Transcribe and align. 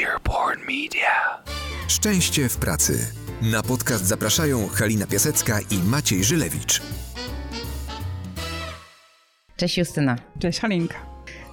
Earborn 0.00 0.60
Media. 0.60 1.42
Szczęście 1.88 2.48
w 2.48 2.56
pracy. 2.56 3.06
Na 3.42 3.62
podcast 3.62 4.04
zapraszają 4.04 4.68
Halina 4.68 5.06
Piasecka 5.06 5.60
i 5.60 5.78
Maciej 5.88 6.24
Żylewicz. 6.24 6.82
Cześć 9.56 9.78
Justyna. 9.78 10.16
Cześć 10.38 10.60
Halinka. 10.60 10.94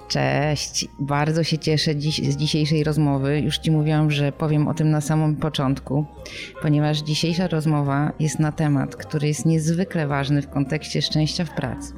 Cześć, 0.08 0.88
bardzo 1.00 1.44
się 1.44 1.58
cieszę 1.58 1.96
dziś, 1.96 2.18
z 2.18 2.38
dzisiejszej 2.38 2.84
rozmowy. 2.84 3.40
Już 3.40 3.58
Ci 3.58 3.72
mówiłam, 3.72 4.12
że 4.12 4.32
powiem 4.32 4.68
o 4.68 4.74
tym 4.74 4.92
na 4.92 5.02
samym 5.02 5.36
początku, 5.36 6.06
ponieważ 6.62 6.98
dzisiejsza 6.98 7.48
rozmowa 7.48 8.12
jest 8.20 8.40
na 8.40 8.52
temat, 8.52 8.96
który 8.96 9.28
jest 9.28 9.46
niezwykle 9.46 10.08
ważny 10.08 10.42
w 10.42 10.50
kontekście 10.50 11.02
szczęścia 11.02 11.46
w 11.46 11.56
pracy. 11.56 11.94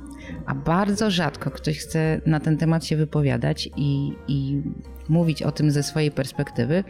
A 0.46 0.56
bardzo 0.56 1.12
rzadko 1.12 1.52
ktoś 1.52 1.80
chce 1.80 2.22
na 2.26 2.40
ten 2.40 2.58
temat 2.58 2.86
się 2.86 2.98
wypowiadać 2.98 3.70
i, 3.78 4.14
i 4.28 4.62
mówić 5.12 5.44
o 5.44 5.52
tym 5.52 5.72
ze 5.72 5.84
swojej 5.84 6.12
perspektywy, 6.12 6.84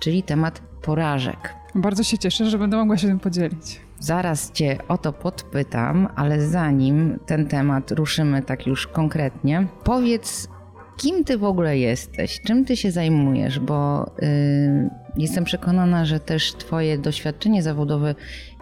czyli 0.00 0.22
temat 0.22 0.62
porażek. 0.82 1.54
Bardzo 1.74 2.02
się 2.02 2.18
cieszę, 2.18 2.50
że 2.50 2.58
będę 2.58 2.76
mogła 2.76 2.98
się 2.98 3.06
tym 3.06 3.20
podzielić. 3.20 3.80
Zaraz 3.98 4.52
Cię 4.52 4.78
o 4.88 4.98
to 4.98 5.12
podpytam, 5.12 6.08
ale 6.16 6.40
zanim 6.40 7.18
ten 7.26 7.46
temat 7.46 7.90
ruszymy 7.90 8.42
tak 8.42 8.66
już 8.66 8.86
konkretnie, 8.86 9.66
powiedz, 9.84 10.48
kim 10.96 11.24
Ty 11.24 11.38
w 11.38 11.44
ogóle 11.44 11.78
jesteś, 11.78 12.40
czym 12.46 12.64
Ty 12.64 12.76
się 12.76 12.90
zajmujesz, 12.90 13.60
bo 13.60 14.10
yy, 14.18 14.90
jestem 15.16 15.44
przekonana, 15.44 16.04
że 16.04 16.20
też 16.20 16.52
Twoje 16.52 16.98
doświadczenie 16.98 17.62
zawodowe 17.62 18.14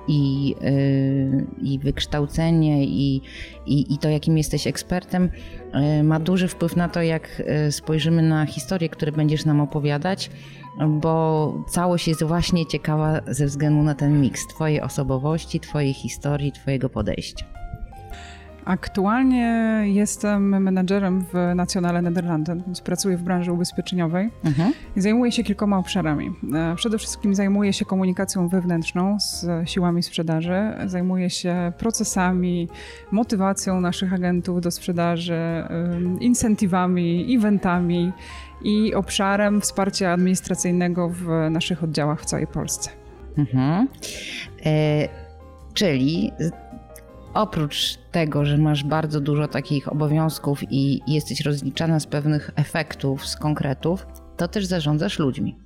i, 0.08 0.54
yy, 0.60 1.46
i 1.62 1.78
wykształcenie, 1.78 2.84
i, 2.84 3.22
i, 3.66 3.94
i 3.94 3.98
to, 3.98 4.08
jakim 4.08 4.38
jesteś 4.38 4.66
ekspertem, 4.66 5.30
yy, 5.74 6.02
ma 6.02 6.20
duży 6.20 6.48
wpływ 6.48 6.76
na 6.76 6.88
to, 6.88 7.02
jak 7.02 7.42
yy, 7.64 7.72
spojrzymy 7.72 8.22
na 8.22 8.46
historie, 8.46 8.88
które 8.88 9.12
będziesz 9.12 9.44
nam 9.44 9.60
opowiadać, 9.60 10.30
bo 10.88 11.64
całość 11.68 12.08
jest 12.08 12.22
właśnie 12.22 12.66
ciekawa 12.66 13.20
ze 13.26 13.46
względu 13.46 13.82
na 13.82 13.94
ten 13.94 14.20
miks 14.20 14.46
Twojej 14.46 14.80
osobowości, 14.80 15.60
Twojej 15.60 15.92
historii, 15.92 16.52
Twojego 16.52 16.88
podejścia. 16.88 17.61
Aktualnie 18.64 19.82
jestem 19.84 20.62
menedżerem 20.62 21.24
w 21.32 21.54
Nationale 21.54 22.02
Nederlanden, 22.02 22.62
więc 22.66 22.80
pracuję 22.80 23.16
w 23.16 23.22
branży 23.22 23.52
ubezpieczeniowej 23.52 24.30
mhm. 24.44 24.72
i 24.96 25.00
zajmuję 25.00 25.32
się 25.32 25.44
kilkoma 25.44 25.78
obszarami. 25.78 26.30
E, 26.54 26.76
przede 26.76 26.98
wszystkim 26.98 27.34
zajmuję 27.34 27.72
się 27.72 27.84
komunikacją 27.84 28.48
wewnętrzną 28.48 29.20
z 29.20 29.46
siłami 29.68 30.02
sprzedaży, 30.02 30.58
zajmuję 30.86 31.30
się 31.30 31.72
procesami, 31.78 32.68
motywacją 33.10 33.80
naszych 33.80 34.12
agentów 34.12 34.60
do 34.60 34.70
sprzedaży, 34.70 35.64
incentywami, 36.20 37.36
eventami 37.36 38.12
i 38.64 38.94
obszarem 38.94 39.60
wsparcia 39.60 40.12
administracyjnego 40.12 41.08
w 41.08 41.50
naszych 41.50 41.84
oddziałach 41.84 42.20
w 42.20 42.24
całej 42.24 42.46
Polsce. 42.46 42.90
Mhm. 43.38 43.88
E, 44.66 45.08
czyli 45.74 46.32
oprócz 47.34 47.98
tego, 48.10 48.44
że 48.44 48.58
masz 48.58 48.84
bardzo 48.84 49.20
dużo 49.20 49.48
takich 49.48 49.92
obowiązków 49.92 50.60
i 50.70 51.00
jesteś 51.06 51.40
rozliczana 51.40 52.00
z 52.00 52.06
pewnych 52.06 52.50
efektów, 52.56 53.26
z 53.26 53.36
konkretów, 53.36 54.06
to 54.36 54.48
też 54.48 54.66
zarządzasz 54.66 55.18
ludźmi. 55.18 55.56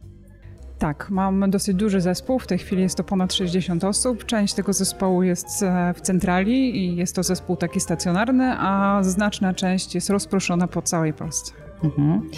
Tak, 0.79 1.11
mam 1.11 1.51
dosyć 1.51 1.77
duży 1.77 2.01
zespół. 2.01 2.39
W 2.39 2.47
tej 2.47 2.59
chwili 2.59 2.83
jest 2.83 2.97
to 2.97 3.05
ponad 3.05 3.35
60 3.35 3.85
osób. 3.85 4.25
Część 4.25 4.55
tego 4.55 4.73
zespołu 4.73 5.23
jest 5.23 5.63
e, 5.63 5.95
w 5.95 6.01
centrali 6.01 6.77
i 6.77 6.97
jest 6.97 7.17
to 7.17 7.23
zespół 7.23 7.57
taki 7.57 7.81
stacjonarny, 7.81 8.55
a 8.59 9.01
znaczna 9.03 9.55
część 9.55 9.95
jest 9.95 10.11
rozproszona 10.11 10.69
po 10.69 10.83
całej 10.83 11.13
Polsce. 11.13 11.53
Mhm. 11.85 12.31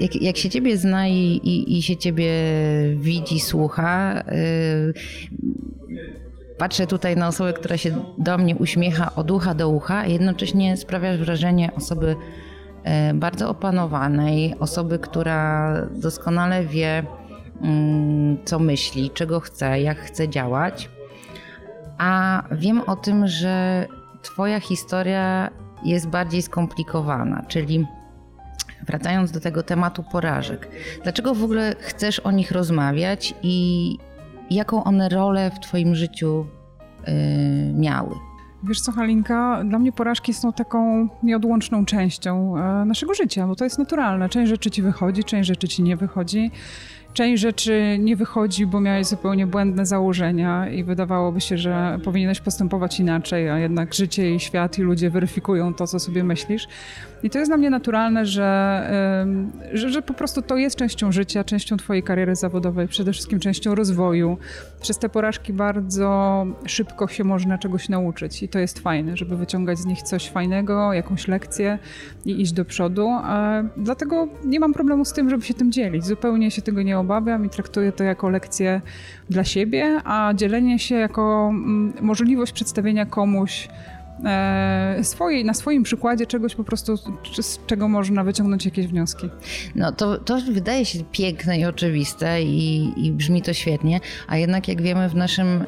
Jak, 0.00 0.22
jak, 0.22 0.36
się 0.36 0.50
ciebie 0.50 0.76
zna 0.76 1.08
i, 1.08 1.40
i, 1.44 1.78
i, 1.78 1.82
się 1.82 1.96
ciebie 1.96 2.32
widzi, 2.96 3.40
słucha, 3.40 4.24
yy, 4.26 4.94
patrzę 6.62 6.86
tutaj 6.86 7.16
na 7.16 7.28
osobę, 7.28 7.52
która 7.52 7.76
się 7.76 8.04
do 8.18 8.38
mnie 8.38 8.56
uśmiecha 8.56 9.14
od 9.14 9.30
ucha 9.30 9.54
do 9.54 9.68
ucha, 9.68 9.98
a 9.98 10.06
jednocześnie 10.06 10.76
sprawia 10.76 11.16
wrażenie 11.16 11.70
osoby 11.74 12.16
yy, 12.84 13.14
bardzo 13.14 13.48
opanowanej, 13.48 14.54
osoby, 14.58 14.98
która 14.98 15.72
doskonale 15.90 16.64
wie, 16.64 17.04
yy, 17.60 17.68
co 18.44 18.58
myśli, 18.58 19.10
czego 19.10 19.40
chce, 19.40 19.80
jak 19.80 19.98
chce 19.98 20.28
działać. 20.28 20.90
A 21.98 22.42
wiem 22.52 22.80
o 22.80 22.96
tym, 22.96 23.26
że 23.26 23.86
Twoja 24.22 24.60
historia 24.60 25.50
jest 25.84 26.08
bardziej 26.08 26.42
skomplikowana, 26.42 27.44
czyli 27.48 27.86
wracając 28.86 29.30
do 29.30 29.40
tego 29.40 29.62
tematu 29.62 30.04
porażek, 30.12 30.68
dlaczego 31.02 31.34
w 31.34 31.44
ogóle 31.44 31.74
chcesz 31.78 32.18
o 32.18 32.30
nich 32.30 32.50
rozmawiać 32.50 33.34
i 33.42 33.98
jaką 34.50 34.84
one 34.84 35.08
rolę 35.08 35.50
w 35.50 35.60
Twoim 35.60 35.94
życiu 35.94 36.46
miały? 37.74 38.14
Wiesz 38.64 38.80
co, 38.80 38.92
Halinka, 38.92 39.62
dla 39.64 39.78
mnie 39.78 39.92
porażki 39.92 40.34
są 40.34 40.52
taką 40.52 41.08
nieodłączną 41.22 41.84
częścią 41.84 42.58
e, 42.58 42.84
naszego 42.84 43.14
życia, 43.14 43.46
bo 43.46 43.56
to 43.56 43.64
jest 43.64 43.78
naturalne. 43.78 44.28
Część 44.28 44.48
rzeczy 44.50 44.70
ci 44.70 44.82
wychodzi, 44.82 45.24
część 45.24 45.48
rzeczy 45.48 45.68
ci 45.68 45.82
nie 45.82 45.96
wychodzi. 45.96 46.50
Część 47.14 47.42
rzeczy 47.42 47.96
nie 48.00 48.16
wychodzi, 48.16 48.66
bo 48.66 48.80
miałeś 48.80 49.06
zupełnie 49.06 49.46
błędne 49.46 49.86
założenia 49.86 50.70
i 50.70 50.84
wydawałoby 50.84 51.40
się, 51.40 51.58
że 51.58 51.98
powinieneś 52.04 52.40
postępować 52.40 53.00
inaczej, 53.00 53.50
a 53.50 53.58
jednak 53.58 53.94
życie 53.94 54.34
i 54.34 54.40
świat 54.40 54.78
i 54.78 54.82
ludzie 54.82 55.10
weryfikują 55.10 55.74
to, 55.74 55.86
co 55.86 55.98
sobie 55.98 56.24
myślisz. 56.24 56.68
I 57.22 57.30
to 57.30 57.38
jest 57.38 57.50
dla 57.50 57.56
mnie 57.56 57.70
naturalne, 57.70 58.26
że, 58.26 58.90
że, 59.72 59.90
że, 59.90 60.02
po 60.02 60.14
prostu 60.14 60.42
to 60.42 60.56
jest 60.56 60.76
częścią 60.76 61.12
życia, 61.12 61.44
częścią 61.44 61.76
Twojej 61.76 62.02
kariery 62.02 62.36
zawodowej, 62.36 62.88
przede 62.88 63.12
wszystkim 63.12 63.40
częścią 63.40 63.74
rozwoju. 63.74 64.38
Przez 64.80 64.98
te 64.98 65.08
porażki 65.08 65.52
bardzo 65.52 66.46
szybko 66.66 67.08
się 67.08 67.24
można 67.24 67.58
czegoś 67.58 67.88
nauczyć 67.88 68.42
i 68.42 68.48
to 68.48 68.58
jest 68.58 68.78
fajne, 68.78 69.16
żeby 69.16 69.36
wyciągać 69.36 69.78
z 69.78 69.86
nich 69.86 70.02
coś 70.02 70.30
fajnego, 70.30 70.92
jakąś 70.92 71.28
lekcję 71.28 71.78
i 72.24 72.40
iść 72.40 72.52
do 72.52 72.64
przodu. 72.64 73.08
Dlatego 73.76 74.28
nie 74.44 74.60
mam 74.60 74.72
problemu 74.72 75.04
z 75.04 75.12
tym, 75.12 75.30
żeby 75.30 75.44
się 75.44 75.54
tym 75.54 75.72
dzielić. 75.72 76.04
Zupełnie 76.04 76.50
się 76.50 76.62
tego 76.62 76.82
nie 76.82 76.98
obawiam 77.02 77.46
i 77.46 77.48
traktuję 77.48 77.92
to 77.92 78.04
jako 78.04 78.28
lekcję 78.28 78.80
dla 79.30 79.44
siebie, 79.44 80.00
a 80.04 80.32
dzielenie 80.34 80.78
się 80.78 80.94
jako 80.94 81.48
mm, 81.50 81.92
możliwość 82.00 82.52
przedstawienia 82.52 83.06
komuś, 83.06 83.68
swojej, 85.02 85.44
na 85.44 85.54
swoim 85.54 85.82
przykładzie 85.82 86.26
czegoś 86.26 86.54
po 86.54 86.64
prostu, 86.64 86.96
z 87.40 87.66
czego 87.66 87.88
można 87.88 88.24
wyciągnąć 88.24 88.64
jakieś 88.64 88.86
wnioski. 88.86 89.30
No 89.74 89.92
to, 89.92 90.18
to 90.18 90.38
wydaje 90.52 90.84
się 90.84 90.98
piękne 91.12 91.58
i 91.58 91.64
oczywiste 91.64 92.42
i, 92.42 92.92
i 93.06 93.12
brzmi 93.12 93.42
to 93.42 93.52
świetnie, 93.52 94.00
a 94.28 94.36
jednak 94.36 94.68
jak 94.68 94.82
wiemy 94.82 95.08
w 95.08 95.14
naszym 95.14 95.64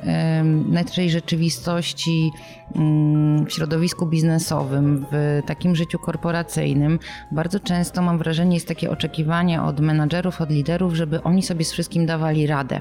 naszej 0.69 1.11
rzeczywistości 1.11 2.31
mm, 2.77 3.47
w 3.47 3.53
środowisku 3.53 4.07
biznesowym, 4.07 5.07
w 5.13 5.43
takim 5.47 5.77
życiu 5.77 5.99
korporacyjnym, 5.99 6.99
bardzo 7.33 7.61
często 7.61 8.03
mam 8.03 8.19
wrażenie, 8.19 8.55
jest 8.55 8.69
takie 8.69 8.91
oczekiwanie 8.91 9.63
od 9.63 9.81
menadżerów, 9.81 10.41
od 10.41 10.51
liderów, 10.51 10.95
żeby 10.95 11.23
oni 11.23 11.43
sobie 11.43 11.65
z 11.65 11.73
wszystkim 11.73 12.07
dawali 12.07 12.47
radę. 12.47 12.81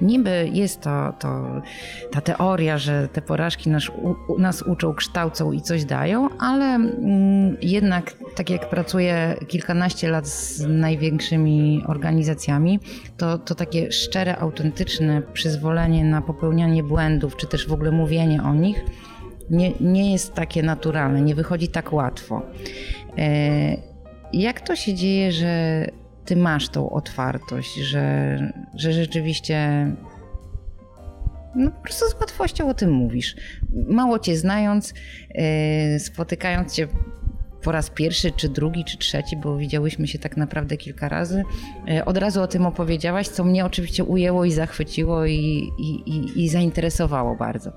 Niby 0.00 0.50
jest 0.52 0.80
to, 0.80 1.12
to 1.18 1.62
ta 2.10 2.20
teoria, 2.20 2.78
że 2.78 3.08
te 3.08 3.22
porażki 3.22 3.70
nas, 3.70 3.88
u, 4.28 4.38
nas 4.38 4.62
uczą 4.62 4.94
kształcą 5.14 5.52
i 5.52 5.60
coś 5.60 5.84
dają, 5.84 6.28
ale 6.38 6.64
mm, 6.64 7.56
jednak 7.62 8.14
tak 8.36 8.50
jak 8.50 8.68
pracuję 8.68 9.36
kilkanaście 9.48 10.08
lat 10.08 10.28
z 10.28 10.66
największymi 10.68 11.82
organizacjami, 11.86 12.80
to, 13.16 13.38
to 13.38 13.54
takie 13.54 13.92
szczere, 13.92 14.38
autentyczne 14.38 15.22
przyzwolenie 15.32 16.04
na 16.04 16.22
popełnianie 16.22 16.82
błędów, 16.82 17.36
czy 17.36 17.46
też 17.46 17.68
w 17.68 17.72
ogóle 17.72 17.90
mówienie 17.90 18.42
o 18.42 18.54
nich, 18.54 18.84
nie, 19.50 19.72
nie 19.80 20.12
jest 20.12 20.34
takie 20.34 20.62
naturalne, 20.62 21.20
nie 21.20 21.34
wychodzi 21.34 21.68
tak 21.68 21.92
łatwo. 21.92 22.42
E, 23.18 23.76
jak 24.32 24.60
to 24.60 24.76
się 24.76 24.94
dzieje, 24.94 25.32
że 25.32 25.84
ty 26.24 26.36
masz 26.36 26.68
tą 26.68 26.90
otwartość, 26.90 27.74
że, 27.74 28.38
że 28.74 28.92
rzeczywiście 28.92 29.86
no 31.56 31.70
po 31.70 31.82
prostu 31.82 32.10
z 32.10 32.14
łatwością 32.20 32.68
o 32.68 32.74
tym 32.74 32.92
mówisz. 32.92 33.36
Mało 33.72 34.18
cię 34.18 34.36
znając, 34.36 34.94
yy, 35.34 36.00
spotykając 36.00 36.74
cię 36.74 36.88
po 37.62 37.72
raz 37.72 37.90
pierwszy, 37.90 38.30
czy 38.30 38.48
drugi, 38.48 38.84
czy 38.84 38.98
trzeci, 38.98 39.36
bo 39.36 39.56
widziałyśmy 39.56 40.06
się 40.06 40.18
tak 40.18 40.36
naprawdę 40.36 40.76
kilka 40.76 41.08
razy. 41.08 41.44
Yy, 41.86 42.04
od 42.04 42.16
razu 42.16 42.42
o 42.42 42.46
tym 42.46 42.66
opowiedziałaś, 42.66 43.28
co 43.28 43.44
mnie 43.44 43.64
oczywiście 43.64 44.04
ujęło 44.04 44.44
i 44.44 44.52
zachwyciło 44.52 45.26
i, 45.26 45.70
i, 45.78 46.10
i, 46.10 46.44
i 46.44 46.48
zainteresowało 46.48 47.36
bardzo. 47.36 47.72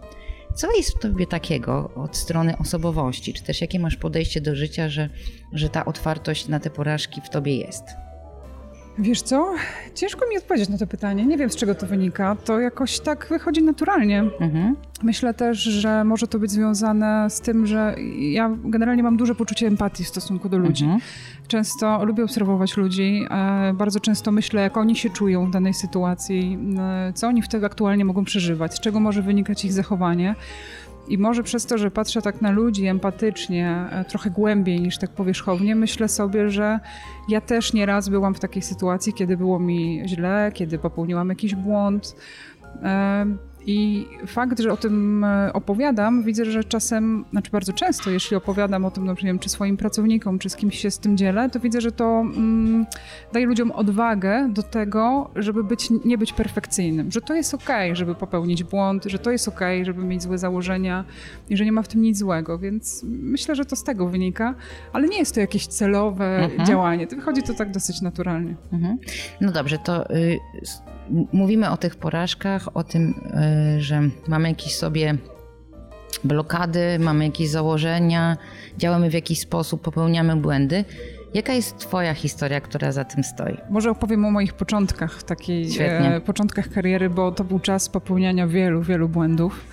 Co 0.56 0.72
jest 0.72 0.98
w 0.98 1.00
tobie 1.00 1.28
takiego 1.28 1.92
od 1.96 2.18
strony 2.18 2.58
osobowości, 2.58 3.34
czy 3.34 3.44
też 3.44 3.62
jakie 3.62 3.80
masz 3.80 3.96
podejście 3.96 4.42
do 4.42 4.56
życia, 4.56 4.90
że, 4.90 5.10
że 5.54 5.70
ta 5.70 5.86
otwartość 5.86 6.48
na 6.48 6.60
te 6.60 6.70
porażki 6.70 7.22
w 7.22 7.30
tobie 7.30 7.58
jest? 7.58 7.84
Wiesz 9.00 9.22
co? 9.22 9.54
Ciężko 9.96 10.30
mi 10.30 10.38
odpowiedzieć 10.38 10.70
na 10.70 10.78
to 10.78 10.88
pytanie. 10.88 11.26
Nie 11.26 11.38
wiem, 11.38 11.50
z 11.50 11.56
czego 11.56 11.76
to 11.76 11.88
wynika. 11.88 12.36
To 12.46 12.60
jakoś 12.60 13.00
tak 13.00 13.28
wychodzi 13.30 13.64
naturalnie. 13.64 14.20
Mhm. 14.40 14.76
Myślę 15.04 15.34
też, 15.34 15.60
że 15.60 16.04
może 16.04 16.28
to 16.28 16.40
być 16.40 16.52
związane 16.52 17.30
z 17.30 17.42
tym, 17.42 17.66
że 17.66 17.96
ja 18.20 18.58
generalnie 18.64 19.04
mam 19.04 19.18
duże 19.18 19.36
poczucie 19.36 19.68
empatii 19.68 20.04
w 20.04 20.08
stosunku 20.08 20.50
do 20.50 20.58
ludzi. 20.58 20.84
Mhm. 20.84 21.02
Często 21.48 22.06
lubię 22.06 22.24
obserwować 22.24 22.78
ludzi, 22.78 23.26
e, 23.30 23.74
bardzo 23.74 24.00
często 24.00 24.32
myślę, 24.32 24.62
jak 24.62 24.78
oni 24.78 24.96
się 24.96 25.10
czują 25.10 25.46
w 25.46 25.52
danej 25.52 25.74
sytuacji, 25.74 26.60
e, 26.80 27.14
co 27.14 27.28
oni 27.28 27.42
wtedy 27.42 27.66
aktualnie 27.66 28.06
mogą 28.06 28.24
przeżywać, 28.24 28.76
z 28.76 28.80
czego 28.80 29.00
może 29.00 29.22
wynikać 29.22 29.66
ich 29.66 29.74
zachowanie. 29.74 30.36
I 31.10 31.18
może 31.18 31.44
przez 31.44 31.66
to, 31.66 31.78
że 31.78 31.92
patrzę 31.92 32.22
tak 32.22 32.42
na 32.42 32.52
ludzi 32.52 32.86
empatycznie, 32.86 33.86
e, 33.92 34.06
trochę 34.06 34.30
głębiej 34.30 34.82
niż 34.82 34.98
tak 34.98 35.10
powierzchownie, 35.10 35.76
myślę 35.76 36.08
sobie, 36.08 36.50
że 36.50 36.80
ja 37.30 37.42
też 37.42 37.74
nieraz 37.74 38.10
byłam 38.10 38.34
w 38.36 38.40
takiej 38.40 38.62
sytuacji, 38.62 39.14
kiedy 39.14 39.38
było 39.38 39.60
mi 39.60 40.02
źle, 40.06 40.52
kiedy 40.54 40.80
popełniłam 40.80 41.30
jakiś 41.30 41.56
błąd. 41.56 42.16
I 43.70 44.08
fakt, 44.28 44.60
że 44.60 44.72
o 44.72 44.78
tym 44.78 45.24
e, 45.24 45.54
opowiadam, 45.54 46.24
widzę, 46.24 46.46
że 46.46 46.64
czasem, 46.64 47.26
znaczy 47.32 47.52
bardzo 47.52 47.74
często, 47.74 48.10
jeśli 48.10 48.38
opowiadam 48.38 48.86
o 48.86 48.92
tym, 48.92 49.06
no, 49.06 49.12
nie 49.12 49.18
wiem, 49.24 49.40
czy 49.40 49.50
swoim 49.50 49.78
pracownikom, 49.78 50.40
czy 50.40 50.50
z 50.50 50.56
kimś 50.56 50.80
się 50.80 50.92
z 50.92 51.00
tym 51.00 51.18
dzielę, 51.18 51.50
to 51.50 51.60
widzę, 51.60 51.82
że 51.82 51.92
to 51.92 52.20
mm, 52.20 52.86
daje 53.34 53.46
ludziom 53.46 53.72
odwagę 53.72 54.50
do 54.54 54.64
tego, 54.64 55.32
żeby 55.36 55.64
być, 55.64 55.90
nie 56.06 56.18
być 56.18 56.34
perfekcyjnym, 56.34 57.12
że 57.12 57.22
to 57.22 57.34
jest 57.34 57.54
okej, 57.54 57.90
okay, 57.90 57.96
żeby 57.96 58.16
popełnić 58.16 58.64
błąd, 58.64 59.06
że 59.06 59.20
to 59.20 59.32
jest 59.32 59.48
okej, 59.48 59.78
okay, 59.78 59.86
żeby 59.86 60.04
mieć 60.04 60.24
złe 60.24 60.38
założenia 60.38 61.06
i 61.50 61.58
że 61.58 61.66
nie 61.66 61.72
ma 61.72 61.82
w 61.82 61.88
tym 61.88 62.02
nic 62.02 62.18
złego, 62.18 62.60
więc 62.60 63.04
myślę, 63.04 63.56
że 63.56 63.66
to 63.66 63.76
z 63.76 63.84
tego 63.84 64.08
wynika, 64.08 64.56
ale 64.94 65.08
nie 65.08 65.18
jest 65.18 65.36
to 65.36 65.40
jakieś 65.40 65.68
celowe 65.68 66.38
mhm. 66.38 66.66
działanie, 66.68 67.08
to 67.08 67.16
wychodzi 67.16 67.44
to 67.44 67.54
tak 67.54 67.72
dosyć 67.72 68.02
naturalnie. 68.02 68.56
Mhm. 68.74 68.98
No 69.42 69.52
dobrze, 69.52 69.78
to 69.78 70.16
y, 70.16 70.40
mówimy 71.34 71.70
o 71.70 71.78
tych 71.78 71.96
porażkach, 71.96 72.68
o 72.74 72.84
tym, 72.84 73.10
y, 73.10 73.14
że 73.80 74.02
mamy 74.28 74.50
jakieś 74.50 74.76
sobie 74.76 75.18
blokady, 76.24 77.00
mamy 77.00 77.26
jakieś 77.26 77.50
założenia, 77.50 78.38
działamy 78.78 79.10
w 79.10 79.14
jakiś 79.14 79.40
sposób, 79.40 79.82
popełniamy 79.82 80.36
błędy. 80.36 80.86
Jaka 81.34 81.54
jest 81.54 81.78
Twoja 81.78 82.14
historia, 82.14 82.62
która 82.62 82.92
za 82.92 83.06
tym 83.06 83.24
stoi? 83.24 83.58
Może 83.70 83.92
opowiem 83.92 84.26
o 84.26 84.32
moich 84.32 84.54
początkach, 84.54 85.24
takiej 85.24 85.70
e, 85.80 86.22
początkach 86.22 86.70
kariery, 86.70 87.10
bo 87.10 87.32
to 87.32 87.44
był 87.44 87.60
czas 87.60 87.90
popełniania 87.90 88.48
wielu, 88.48 88.82
wielu 88.82 89.10
błędów. 89.10 89.66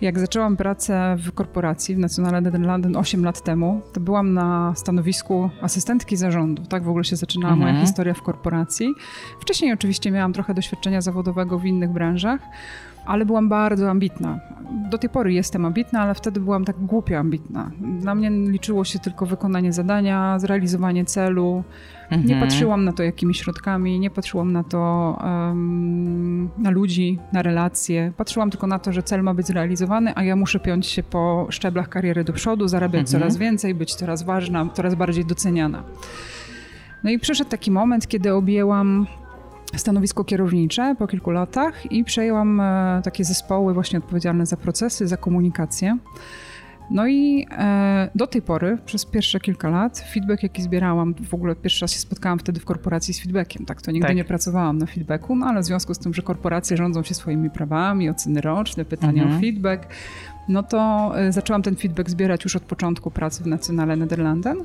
Jak 0.00 0.18
zaczęłam 0.18 0.56
pracę 0.56 1.16
w 1.18 1.32
korporacji 1.32 1.94
w 1.94 1.98
Nationale 1.98 2.40
Nederlanden 2.40 2.96
8 2.96 3.24
lat 3.24 3.42
temu, 3.42 3.80
to 3.92 4.00
byłam 4.00 4.34
na 4.34 4.74
stanowisku 4.76 5.50
asystentki 5.62 6.16
zarządu. 6.16 6.62
Tak 6.66 6.84
w 6.84 6.88
ogóle 6.88 7.04
się 7.04 7.16
zaczynała 7.16 7.54
mhm. 7.54 7.72
moja 7.72 7.84
historia 7.86 8.14
w 8.14 8.22
korporacji. 8.22 8.94
Wcześniej 9.40 9.72
oczywiście 9.72 10.10
miałam 10.10 10.32
trochę 10.32 10.54
doświadczenia 10.54 11.00
zawodowego 11.00 11.58
w 11.58 11.64
innych 11.64 11.90
branżach 11.90 12.40
ale 13.06 13.26
byłam 13.26 13.48
bardzo 13.48 13.90
ambitna. 13.90 14.40
Do 14.90 14.98
tej 14.98 15.10
pory 15.10 15.32
jestem 15.32 15.64
ambitna, 15.64 16.00
ale 16.00 16.14
wtedy 16.14 16.40
byłam 16.40 16.64
tak 16.64 16.76
głupio 16.76 17.18
ambitna. 17.18 17.70
Dla 18.00 18.14
mnie 18.14 18.30
liczyło 18.30 18.84
się 18.84 18.98
tylko 18.98 19.26
wykonanie 19.26 19.72
zadania, 19.72 20.38
zrealizowanie 20.38 21.04
celu. 21.04 21.64
Mhm. 22.10 22.26
Nie 22.26 22.40
patrzyłam 22.40 22.84
na 22.84 22.92
to 22.92 23.02
jakimi 23.02 23.34
środkami, 23.34 24.00
nie 24.00 24.10
patrzyłam 24.10 24.52
na 24.52 24.64
to 24.64 25.18
um, 25.24 26.50
na 26.58 26.70
ludzi, 26.70 27.18
na 27.32 27.42
relacje. 27.42 28.12
Patrzyłam 28.16 28.50
tylko 28.50 28.66
na 28.66 28.78
to, 28.78 28.92
że 28.92 29.02
cel 29.02 29.22
ma 29.22 29.34
być 29.34 29.46
zrealizowany, 29.46 30.12
a 30.14 30.24
ja 30.24 30.36
muszę 30.36 30.60
piąć 30.60 30.86
się 30.86 31.02
po 31.02 31.46
szczeblach 31.50 31.88
kariery 31.88 32.24
do 32.24 32.32
przodu, 32.32 32.68
zarabiać 32.68 33.00
mhm. 33.00 33.20
coraz 33.20 33.36
więcej, 33.36 33.74
być 33.74 33.94
coraz 33.94 34.22
ważna, 34.22 34.68
coraz 34.74 34.94
bardziej 34.94 35.24
doceniana. 35.24 35.82
No 37.04 37.10
i 37.10 37.18
przyszedł 37.18 37.50
taki 37.50 37.70
moment, 37.70 38.08
kiedy 38.08 38.34
objęłam 38.34 39.06
stanowisko 39.76 40.24
kierownicze 40.24 40.94
po 40.98 41.06
kilku 41.06 41.30
latach 41.30 41.92
i 41.92 42.04
przejęłam 42.04 42.60
e, 42.60 43.00
takie 43.04 43.24
zespoły 43.24 43.74
właśnie 43.74 43.98
odpowiedzialne 43.98 44.46
za 44.46 44.56
procesy, 44.56 45.08
za 45.08 45.16
komunikację. 45.16 45.98
No 46.90 47.06
i 47.06 47.46
e, 47.50 48.10
do 48.14 48.26
tej 48.26 48.42
pory, 48.42 48.78
przez 48.84 49.04
pierwsze 49.04 49.40
kilka 49.40 49.70
lat, 49.70 50.04
feedback, 50.12 50.42
jaki 50.42 50.62
zbierałam, 50.62 51.14
w 51.14 51.34
ogóle 51.34 51.56
pierwszy 51.56 51.80
raz 51.80 51.92
się 51.92 51.98
spotkałam 51.98 52.38
wtedy 52.38 52.60
w 52.60 52.64
korporacji 52.64 53.14
z 53.14 53.20
feedbackiem, 53.22 53.66
tak, 53.66 53.82
to 53.82 53.90
nigdy 53.90 54.06
tak. 54.06 54.16
nie 54.16 54.24
pracowałam 54.24 54.78
na 54.78 54.86
feedbacku, 54.86 55.36
no 55.36 55.46
ale 55.46 55.60
w 55.60 55.64
związku 55.64 55.94
z 55.94 55.98
tym, 55.98 56.14
że 56.14 56.22
korporacje 56.22 56.76
rządzą 56.76 57.02
się 57.02 57.14
swoimi 57.14 57.50
prawami, 57.50 58.10
oceny 58.10 58.40
roczne, 58.40 58.84
pytania 58.84 59.22
mhm. 59.22 59.38
o 59.38 59.40
feedback, 59.40 59.86
no 60.48 60.62
to 60.62 61.12
e, 61.16 61.32
zaczęłam 61.32 61.62
ten 61.62 61.76
feedback 61.76 62.10
zbierać 62.10 62.44
już 62.44 62.56
od 62.56 62.62
początku 62.62 63.10
pracy 63.10 63.42
w 63.42 63.46
Nationale 63.46 63.96
Nederlanden. 63.96 64.56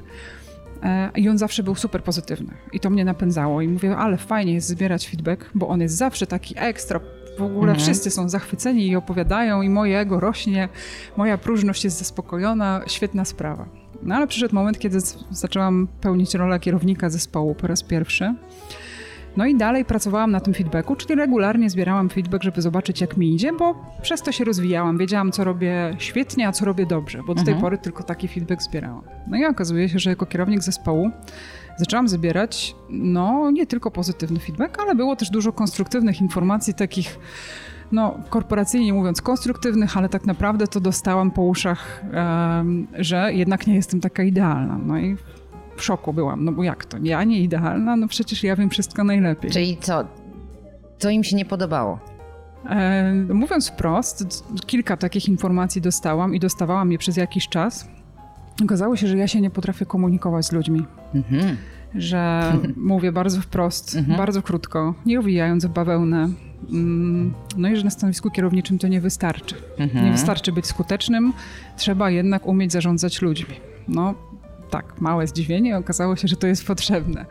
E, 0.83 1.11
I 1.15 1.29
on 1.29 1.37
zawsze 1.37 1.63
był 1.63 1.75
super 1.75 2.03
pozytywny. 2.03 2.53
I 2.73 2.79
to 2.79 2.89
mnie 2.89 3.05
napędzało. 3.05 3.61
I 3.61 3.67
mówię, 3.67 3.97
ale 3.97 4.17
fajnie 4.17 4.53
jest 4.53 4.67
zbierać 4.67 5.09
feedback, 5.09 5.49
bo 5.55 5.67
on 5.67 5.81
jest 5.81 5.95
zawsze 5.95 6.27
taki 6.27 6.55
ekstra. 6.57 6.99
W 7.37 7.41
ogóle 7.41 7.71
mhm. 7.71 7.79
wszyscy 7.79 8.11
są 8.11 8.29
zachwyceni 8.29 8.87
i 8.87 8.95
opowiadają, 8.95 9.61
i 9.61 9.69
moje 9.69 9.99
ego 9.99 10.19
rośnie, 10.19 10.69
moja 11.17 11.37
próżność 11.37 11.83
jest 11.83 11.97
zaspokojona, 11.97 12.81
świetna 12.87 13.25
sprawa. 13.25 13.65
No 14.03 14.15
ale 14.15 14.27
przyszedł 14.27 14.55
moment, 14.55 14.79
kiedy 14.79 14.97
zaczęłam 15.31 15.87
pełnić 16.01 16.33
rolę 16.33 16.59
kierownika 16.59 17.09
zespołu 17.09 17.55
po 17.55 17.67
raz 17.67 17.83
pierwszy. 17.83 18.35
No 19.37 19.45
i 19.45 19.55
dalej 19.55 19.85
pracowałam 19.85 20.31
na 20.31 20.39
tym 20.39 20.53
feedbacku, 20.53 20.95
czyli 20.95 21.15
regularnie 21.15 21.69
zbierałam 21.69 22.09
feedback, 22.09 22.43
żeby 22.43 22.61
zobaczyć, 22.61 23.01
jak 23.01 23.17
mi 23.17 23.33
idzie, 23.33 23.53
bo 23.53 23.75
przez 24.01 24.21
to 24.21 24.31
się 24.31 24.43
rozwijałam. 24.43 24.97
Wiedziałam, 24.97 25.31
co 25.31 25.43
robię 25.43 25.95
świetnie, 25.97 26.47
a 26.47 26.51
co 26.51 26.65
robię 26.65 26.85
dobrze, 26.85 27.23
bo 27.27 27.35
do 27.35 27.43
tej 27.43 27.53
mhm. 27.53 27.61
pory 27.61 27.77
tylko 27.77 28.03
taki 28.03 28.27
feedback 28.27 28.61
zbierałam. 28.61 29.01
No 29.27 29.37
i 29.37 29.45
okazuje 29.45 29.89
się, 29.89 29.99
że 29.99 30.09
jako 30.09 30.25
kierownik 30.25 30.63
zespołu 30.63 31.11
zaczęłam 31.77 32.07
zbierać, 32.07 32.75
no 32.89 33.51
nie 33.51 33.67
tylko 33.67 33.91
pozytywny 33.91 34.39
feedback, 34.39 34.79
ale 34.81 34.95
było 34.95 35.15
też 35.15 35.29
dużo 35.29 35.51
konstruktywnych 35.51 36.21
informacji, 36.21 36.73
takich 36.73 37.19
no, 37.91 38.19
korporacyjnie 38.29 38.93
mówiąc, 38.93 39.21
konstruktywnych, 39.21 39.97
ale 39.97 40.09
tak 40.09 40.25
naprawdę 40.25 40.67
to 40.67 40.79
dostałam 40.79 41.31
po 41.31 41.41
uszach, 41.41 42.03
że 42.93 43.33
jednak 43.33 43.67
nie 43.67 43.75
jestem 43.75 44.01
taka 44.01 44.23
idealna. 44.23 44.79
No 44.85 44.99
i 44.99 45.17
w 45.79 45.83
szoku 45.83 46.13
byłam, 46.13 46.45
no 46.45 46.51
bo 46.51 46.63
jak 46.63 46.85
to? 46.85 46.97
Ja 47.03 47.23
nie 47.23 47.41
idealna? 47.41 47.95
No 47.95 48.07
przecież 48.07 48.43
ja 48.43 48.55
wiem 48.55 48.69
wszystko 48.69 49.03
najlepiej. 49.03 49.51
Czyli 49.51 49.77
co? 49.81 50.05
Co 50.97 51.09
im 51.09 51.23
się 51.23 51.35
nie 51.35 51.45
podobało? 51.45 51.99
E, 52.69 53.13
mówiąc 53.33 53.69
wprost, 53.69 54.43
kilka 54.65 54.97
takich 54.97 55.29
informacji 55.29 55.81
dostałam 55.81 56.35
i 56.35 56.39
dostawałam 56.39 56.91
je 56.91 56.97
przez 56.97 57.17
jakiś 57.17 57.47
czas. 57.47 57.87
Okazało 58.63 58.95
się, 58.95 59.07
że 59.07 59.17
ja 59.17 59.27
się 59.27 59.41
nie 59.41 59.49
potrafię 59.49 59.85
komunikować 59.85 60.45
z 60.45 60.51
ludźmi. 60.51 60.85
Mhm. 61.15 61.57
Że 61.95 62.53
mówię 62.75 63.11
bardzo 63.11 63.41
wprost, 63.41 63.95
mhm. 63.95 64.17
bardzo 64.17 64.41
krótko, 64.41 64.93
nie 65.05 65.19
owijając 65.19 65.65
w 65.65 65.69
bawełnę. 65.69 66.29
Mm, 66.69 67.33
no 67.57 67.69
i 67.69 67.75
że 67.75 67.83
na 67.83 67.89
stanowisku 67.89 68.31
kierowniczym 68.31 68.79
to 68.79 68.87
nie 68.87 69.01
wystarczy. 69.01 69.55
Mhm. 69.77 70.05
Nie 70.05 70.11
wystarczy 70.11 70.51
być 70.51 70.65
skutecznym, 70.65 71.33
trzeba 71.77 72.09
jednak 72.09 72.47
umieć 72.47 72.71
zarządzać 72.71 73.21
ludźmi. 73.21 73.55
No, 73.87 74.13
tak, 74.69 75.01
małe 75.01 75.27
zdziwienie, 75.27 75.77
okazało 75.77 76.15
się, 76.15 76.27
że 76.27 76.35
to 76.35 76.47
jest 76.47 76.67
potrzebne. 76.67 77.25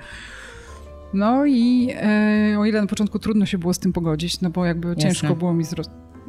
No 1.14 1.46
i 1.46 1.90
e, 1.94 2.56
o 2.58 2.64
ile 2.64 2.80
na 2.80 2.86
początku 2.86 3.18
trudno 3.18 3.46
się 3.46 3.58
było 3.58 3.74
z 3.74 3.78
tym 3.78 3.92
pogodzić, 3.92 4.40
no 4.40 4.50
bo 4.50 4.64
jakby 4.64 4.88
Jasne. 4.88 5.02
ciężko 5.02 5.36
było 5.36 5.54
mi 5.54 5.64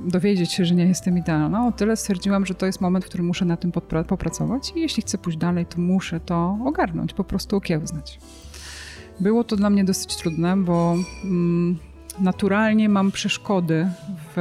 dowiedzieć 0.06 0.52
się, 0.52 0.66
że 0.66 0.76
nie 0.76 0.86
jestem 0.86 1.18
idealna, 1.18 1.68
o 1.68 1.72
tyle 1.72 1.98
stwierdziłam, 1.98 2.46
że 2.46 2.54
to 2.56 2.66
jest 2.66 2.82
moment, 2.82 3.06
w 3.06 3.08
którym 3.08 3.28
muszę 3.28 3.46
na 3.46 3.58
tym 3.58 3.72
popracować 4.08 4.72
i 4.76 4.80
jeśli 4.80 5.04
chcę 5.04 5.18
pójść 5.18 5.38
dalej, 5.38 5.66
to 5.66 5.82
muszę 5.82 6.20
to 6.20 6.58
ogarnąć, 6.66 7.14
po 7.14 7.24
prostu 7.24 7.56
okiełznać. 7.56 8.20
Było 9.20 9.44
to 9.44 9.56
dla 9.56 9.70
mnie 9.70 9.84
dosyć 9.84 10.16
trudne, 10.16 10.58
bo 10.58 10.96
mm, 11.24 11.78
naturalnie 12.20 12.90
mam 12.90 13.12
przeszkody 13.12 13.88
w, 14.36 14.38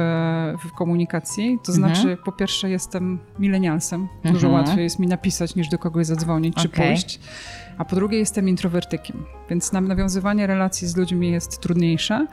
w 0.65 0.71
komunikacji. 0.71 1.59
To 1.63 1.73
mhm. 1.73 1.95
znaczy, 1.95 2.17
po 2.25 2.31
pierwsze, 2.31 2.69
jestem 2.69 3.19
milenialsem. 3.39 4.01
Mhm. 4.01 4.33
Dużo 4.33 4.49
łatwiej 4.49 4.83
jest 4.83 4.99
mi 4.99 5.07
napisać, 5.07 5.55
niż 5.55 5.69
do 5.69 5.77
kogoś 5.77 6.05
zadzwonić 6.05 6.55
czy 6.55 6.67
okay. 6.67 6.87
pójść. 6.87 7.19
A 7.77 7.85
po 7.85 7.95
drugie, 7.95 8.17
jestem 8.17 8.49
introwertykiem, 8.49 9.25
więc 9.49 9.71
nawiązywanie 9.71 10.47
relacji 10.47 10.87
z 10.87 10.97
ludźmi 10.97 11.31
jest 11.31 11.61
trudniejsze. 11.61 12.27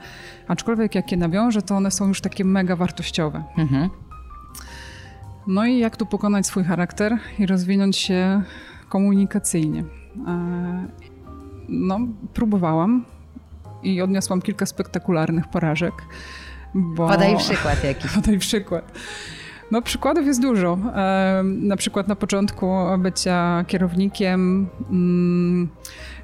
Aczkolwiek, 0.47 0.95
jak 0.95 1.11
je 1.11 1.17
nawiążę, 1.17 1.61
to 1.61 1.75
one 1.75 1.91
są 1.91 2.07
już 2.07 2.21
takie 2.21 2.45
mega 2.45 2.75
wartościowe. 2.75 3.43
Mhm. 3.57 3.89
No 5.47 5.65
i 5.65 5.79
jak 5.79 5.97
tu 5.97 6.05
pokonać 6.05 6.47
swój 6.47 6.63
charakter 6.63 7.17
i 7.39 7.45
rozwinąć 7.45 7.97
się 7.97 8.43
komunikacyjnie? 8.89 9.83
E, 10.27 10.87
no, 11.69 11.99
próbowałam 12.33 13.05
i 13.83 14.01
odniosłam 14.01 14.41
kilka 14.41 14.65
spektakularnych 14.65 15.47
porażek. 15.47 15.93
Bo... 16.73 17.07
Podaj 17.07 17.37
przykład 17.37 17.83
jakiś. 17.83 18.11
Podaj 18.15 18.39
przykład. 18.39 18.91
No 19.71 19.81
przykładów 19.81 20.25
jest 20.25 20.41
dużo. 20.41 20.77
Na 21.43 21.75
przykład 21.75 22.07
na 22.07 22.15
początku 22.15 22.71
bycia 22.99 23.65
kierownikiem 23.67 24.67
mm, 24.89 25.69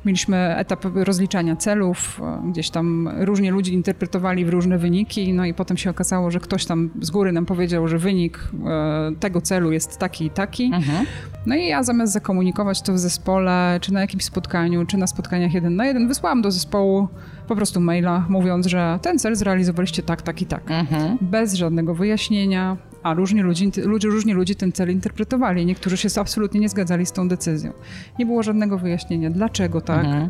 mieliśmy 0.05 0.55
etap 0.57 0.85
rozliczania 0.95 1.55
celów, 1.55 2.21
gdzieś 2.51 2.69
tam 2.69 3.09
różnie 3.19 3.51
ludzie 3.51 3.73
interpretowali 3.73 4.45
w 4.45 4.49
różne 4.49 4.77
wyniki, 4.77 5.33
no 5.33 5.45
i 5.45 5.53
potem 5.53 5.77
się 5.77 5.89
okazało, 5.89 6.31
że 6.31 6.39
ktoś 6.39 6.65
tam 6.65 6.89
z 7.01 7.11
góry 7.11 7.31
nam 7.31 7.45
powiedział, 7.45 7.87
że 7.87 7.97
wynik 7.97 8.39
e, 8.65 9.11
tego 9.19 9.41
celu 9.41 9.71
jest 9.71 9.97
taki 9.97 10.25
i 10.25 10.29
taki. 10.29 10.65
Mhm. 10.65 11.05
No 11.45 11.55
i 11.55 11.67
ja 11.67 11.83
zamiast 11.83 12.13
zakomunikować 12.13 12.81
to 12.81 12.93
w 12.93 12.99
zespole, 12.99 13.77
czy 13.81 13.93
na 13.93 14.01
jakimś 14.01 14.23
spotkaniu, 14.23 14.85
czy 14.85 14.97
na 14.97 15.07
spotkaniach 15.07 15.53
jeden 15.53 15.75
na 15.75 15.85
jeden, 15.85 16.07
wysłałam 16.07 16.41
do 16.41 16.51
zespołu 16.51 17.07
po 17.47 17.55
prostu 17.55 17.79
maila, 17.81 18.25
mówiąc, 18.29 18.65
że 18.65 18.99
ten 19.01 19.19
cel 19.19 19.35
zrealizowaliście 19.35 20.03
tak, 20.03 20.21
tak 20.21 20.41
i 20.41 20.45
tak. 20.45 20.71
Mhm. 20.71 21.17
Bez 21.21 21.53
żadnego 21.53 21.95
wyjaśnienia, 21.95 22.77
a 23.03 23.13
różni 23.13 23.41
ludzie, 23.41 23.65
ludzie, 23.85 24.07
różni 24.07 24.33
ludzie 24.33 24.55
ten 24.55 24.71
cel 24.71 24.91
interpretowali. 24.91 25.65
Niektórzy 25.65 25.97
się 25.97 26.09
absolutnie 26.21 26.59
nie 26.59 26.69
zgadzali 26.69 27.05
z 27.05 27.11
tą 27.11 27.27
decyzją. 27.27 27.71
Nie 28.19 28.25
było 28.25 28.43
żadnego 28.43 28.77
wyjaśnienia, 28.77 29.29
dlaczego 29.29 29.81
tak. 29.81 30.05
Mhm. 30.05 30.29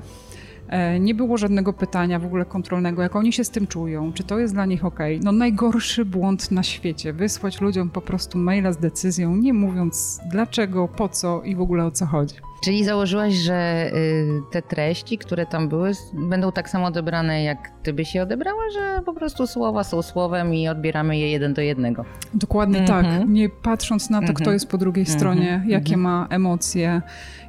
E, 0.68 1.00
nie 1.00 1.16
było 1.16 1.38
żadnego 1.38 1.74
pytania 1.74 2.20
w 2.20 2.26
ogóle 2.26 2.46
kontrolnego, 2.46 3.02
jak 3.02 3.16
oni 3.16 3.34
się 3.34 3.44
z 3.44 3.50
tym 3.50 3.68
czują, 3.68 4.14
czy 4.14 4.24
to 4.24 4.40
jest 4.40 4.54
dla 4.54 4.66
nich 4.66 4.86
ok. 4.86 5.00
No 5.24 5.32
najgorszy 5.32 6.06
błąd 6.06 6.52
na 6.52 6.64
świecie, 6.64 7.14
wysłać 7.14 7.62
ludziom 7.62 7.90
po 7.90 8.02
prostu 8.02 8.38
maila 8.38 8.72
z 8.72 8.78
decyzją, 8.78 9.36
nie 9.36 9.54
mówiąc 9.54 10.20
dlaczego, 10.32 10.88
po 10.88 11.10
co 11.10 11.42
i 11.42 11.56
w 11.56 11.62
ogóle 11.62 11.86
o 11.86 11.92
co 11.92 12.06
chodzi. 12.06 12.36
Czyli 12.64 12.84
założyłaś, 12.84 13.34
że 13.34 13.92
y, 13.94 14.42
te 14.52 14.62
treści, 14.62 15.18
które 15.18 15.46
tam 15.46 15.70
były, 15.70 15.92
będą 16.14 16.52
tak 16.52 16.70
samo 16.70 16.86
odebrane, 16.86 17.44
jak 17.44 17.72
ty 17.84 17.94
byś 17.94 18.16
je 18.16 18.24
odebrała, 18.24 18.62
że 18.74 19.02
po 19.06 19.14
prostu 19.14 19.48
słowa 19.48 19.84
są 19.84 20.02
słowem 20.02 20.54
i 20.54 20.68
odbieramy 20.68 21.18
je 21.18 21.32
jeden 21.32 21.54
do 21.54 21.62
jednego. 21.62 22.06
Dokładnie 22.34 22.80
mm 22.80 22.90
-hmm. 22.90 22.94
tak. 22.94 23.06
Mhm. 23.06 23.34
Nie 23.34 23.50
patrząc 23.50 24.10
na 24.10 24.18
to, 24.18 24.24
mm 24.24 24.36
-hmm. 24.36 24.42
kto 24.42 24.52
jest 24.52 24.68
po 24.68 24.78
drugiej 24.78 25.06
mm 25.06 25.14
-hmm. 25.14 25.18
stronie, 25.18 25.64
jakie 25.68 25.94
mhm. 25.94 26.02
ma 26.02 26.28
emocje, 26.30 27.02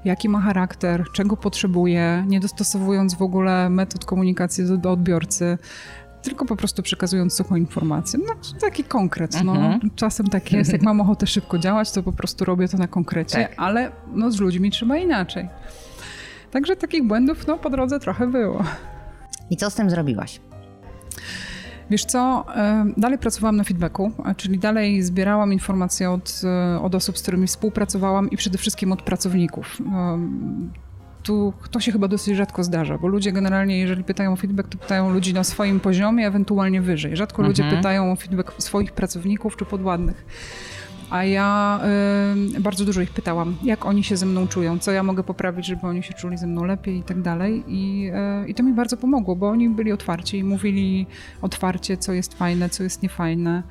jaki 0.05 0.29
ma 0.29 0.41
charakter, 0.41 1.05
czego 1.13 1.37
potrzebuje, 1.37 2.25
nie 2.27 2.41
dostosowując 2.41 3.15
w 3.15 3.23
ogóle 3.23 3.71
metod 3.71 4.05
komunikacji 4.05 4.67
do, 4.67 4.77
do 4.77 4.93
odbiorcy 4.93 5.59
tylko 6.25 6.45
po 6.45 6.57
prostu 6.57 6.83
przekazując 6.83 7.35
suchą 7.35 7.57
informację. 7.57 8.21
No, 8.27 8.35
taki 8.61 8.85
konkret. 8.85 9.45
No. 9.45 9.53
Mhm. 9.53 9.91
Czasem 9.97 10.27
tak 10.27 10.53
jest, 10.53 10.73
jak 10.73 10.83
mam 10.83 11.01
ochotę 11.01 11.27
szybko 11.27 11.59
działać, 11.59 11.93
to 11.93 12.03
po 12.03 12.13
prostu 12.13 12.45
robię 12.45 12.69
to 12.69 12.79
na 12.79 12.89
konkrecie, 12.89 13.39
tak. 13.39 13.55
ale 13.57 13.93
no, 14.15 14.31
z 14.31 14.41
ludźmi 14.41 14.71
trzeba 14.71 14.97
inaczej. 14.97 15.49
Także 16.51 16.77
takich 16.77 17.07
błędów 17.07 17.47
no, 17.47 17.59
po 17.59 17.71
drodze 17.71 18.01
trochę 18.01 18.27
było. 18.27 18.65
I 19.51 19.57
co 19.57 19.71
z 19.71 19.75
tym 19.75 19.91
zrobiłaś? 19.91 20.41
Wiesz 21.91 22.05
co, 22.05 22.45
dalej 22.97 23.19
pracowałam 23.19 23.57
na 23.57 23.65
feedbacku, 23.65 24.13
czyli 24.37 24.59
dalej 24.59 25.03
zbierałam 25.03 25.53
informacje 25.53 26.11
od, 26.11 26.41
e, 26.45 26.81
od 26.81 26.95
osób, 26.95 27.19
z 27.19 27.23
którymi 27.23 27.47
współpracowałam 27.47 28.31
i 28.31 28.37
przede 28.37 28.59
wszystkim 28.59 28.93
od 28.93 29.03
pracowników 29.03 29.79
tu 31.25 31.53
to 31.71 31.81
się 31.81 31.93
chyba 31.93 32.09
dosyć 32.09 32.37
rzadko 32.37 32.65
zdarza, 32.65 32.99
bo 32.99 33.09
ludzie 33.09 33.33
generalnie, 33.33 33.79
jeżeli 33.79 34.05
pytają 34.05 34.33
o 34.33 34.37
feedback, 34.37 34.69
to 34.69 34.79
pytają 34.79 35.11
ludzi 35.11 35.35
na 35.35 35.45
swoim 35.45 35.81
poziomie, 35.81 36.27
ewentualnie 36.27 36.81
wyżej. 36.81 37.17
Rzadko 37.17 37.43
mhm. 37.43 37.49
ludzie 37.49 37.77
pytają 37.77 38.13
o 38.13 38.17
feedback 38.17 38.53
swoich 38.59 38.93
pracowników 38.93 39.57
czy 39.57 39.65
podładnych. 39.65 40.25
A 41.11 41.25
ja 41.25 41.81
y, 42.57 42.61
bardzo 42.61 42.85
dużo 42.85 43.01
ich 43.01 43.11
pytałam, 43.11 43.57
jak 43.63 43.87
oni 43.87 44.05
się 44.05 44.17
ze 44.17 44.27
mną 44.27 44.49
czują, 44.49 44.79
co 44.79 44.93
ja 44.93 45.03
mogę 45.03 45.23
poprawić, 45.23 45.67
żeby 45.67 45.87
oni 45.87 46.03
się 46.03 46.15
czuli 46.15 46.39
ze 46.39 46.47
mną 46.47 46.65
lepiej 46.65 46.99
i 46.99 47.03
tak 47.03 47.23
dalej. 47.23 47.65
I, 47.69 48.11
y, 48.45 48.49
I 48.49 48.55
to 48.55 48.63
mi 48.63 48.73
bardzo 48.73 48.97
pomogło, 48.97 49.37
bo 49.37 49.49
oni 49.49 49.69
byli 49.69 49.93
otwarci 49.93 50.39
i 50.39 50.45
mówili 50.45 51.07
otwarcie, 51.43 51.97
co 51.97 52.13
jest 52.13 52.35
fajne, 52.35 52.69
co 52.69 52.83
jest 52.83 53.03
niefajne. 53.03 53.63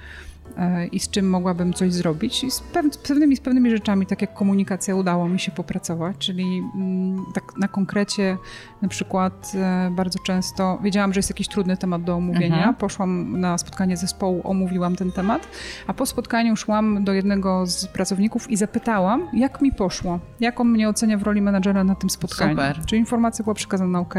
I 0.92 1.00
z 1.00 1.10
czym 1.10 1.30
mogłabym 1.30 1.74
coś 1.74 1.94
zrobić. 1.94 2.44
I 2.44 2.52
z, 2.52 2.64
pewnymi, 3.08 3.36
z 3.36 3.40
pewnymi 3.40 3.70
rzeczami, 3.70 4.06
tak 4.06 4.22
jak 4.22 4.34
komunikacja, 4.34 4.96
udało 4.96 5.30
mi 5.30 5.40
się 5.40 5.52
popracować, 5.52 6.18
czyli 6.18 6.64
mm, 6.76 7.26
tak 7.34 7.58
na 7.58 7.68
konkrecie 7.68 8.38
na 8.84 8.90
przykład 8.90 9.52
e, 9.56 9.92
bardzo 9.92 10.20
często 10.20 10.80
wiedziałam, 10.84 11.14
że 11.14 11.20
jest 11.20 11.30
jakiś 11.30 11.48
trudny 11.48 11.78
temat 11.78 12.04
do 12.04 12.16
omówienia, 12.16 12.58
mhm. 12.58 12.76
poszłam 12.76 13.40
na 13.40 13.58
spotkanie 13.58 13.98
zespołu, 13.98 14.42
omówiłam 14.44 14.96
ten 14.96 15.12
temat, 15.12 15.48
a 15.88 15.94
po 15.94 16.06
spotkaniu 16.06 16.56
szłam 16.56 17.04
do 17.04 17.14
jednego 17.14 17.66
z 17.66 17.88
pracowników 17.88 18.52
i 18.52 18.58
zapytałam, 18.58 19.28
jak 19.34 19.62
mi 19.62 19.72
poszło, 19.72 20.20
jak 20.40 20.60
on 20.60 20.70
mnie 20.70 20.90
ocenia 20.90 21.18
w 21.18 21.24
roli 21.24 21.42
menadżera 21.42 21.84
na 21.84 21.96
tym 21.96 22.10
spotkaniu. 22.10 22.52
Super. 22.52 22.80
Czy 22.86 22.98
informacja 22.98 23.44
była 23.44 23.54
przekazana 23.54 24.00
ok, 24.00 24.16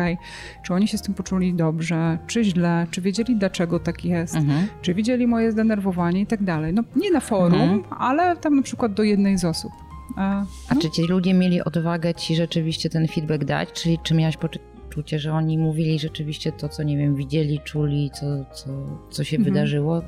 czy 0.62 0.75
oni 0.75 0.88
się 0.88 0.99
z 0.99 1.02
tym 1.02 1.14
poczuli 1.14 1.54
dobrze, 1.54 2.18
czy 2.26 2.44
źle, 2.44 2.87
czy 2.90 3.00
wiedzieli 3.00 3.37
dlaczego 3.37 3.78
tak 3.78 4.04
jest, 4.04 4.37
mhm. 4.37 4.66
czy 4.83 4.94
widzieli 4.94 5.26
moje 5.26 5.52
zdenerwowanie 5.52 6.21
i 6.21 6.26
tak 6.26 6.42
dalej. 6.42 6.75
No 6.75 6.83
nie 6.97 7.11
na 7.11 7.21
forum, 7.21 7.61
mhm. 7.61 7.83
ale 7.99 8.37
tam 8.37 8.56
na 8.56 8.62
przykład 8.62 8.94
do 8.94 9.02
jednej 9.02 9.38
z 9.38 9.44
osób. 9.44 9.83
A, 10.16 10.40
no. 10.40 10.47
A 10.68 10.76
czy 10.76 10.90
ci 10.90 11.02
ludzie 11.02 11.35
mieli 11.35 11.64
odwagę 11.64 12.14
ci 12.14 12.37
rzeczywiście 12.37 12.90
ten 12.90 13.09
feedback 13.09 13.44
dać? 13.44 13.73
Czyli 13.73 13.99
czy 14.02 14.14
miałaś 14.14 14.37
poczucie, 14.37 15.18
że 15.18 15.33
oni 15.33 15.59
mówili 15.59 15.99
rzeczywiście 15.99 16.52
to, 16.52 16.68
co 16.68 16.83
nie 16.83 16.97
wiem, 16.97 17.16
widzieli, 17.16 17.61
czuli, 17.64 18.11
co, 18.21 18.44
co, 18.54 18.71
co 19.11 19.25
się 19.25 19.37
mhm. 19.37 19.54
wydarzyło? 19.54 20.02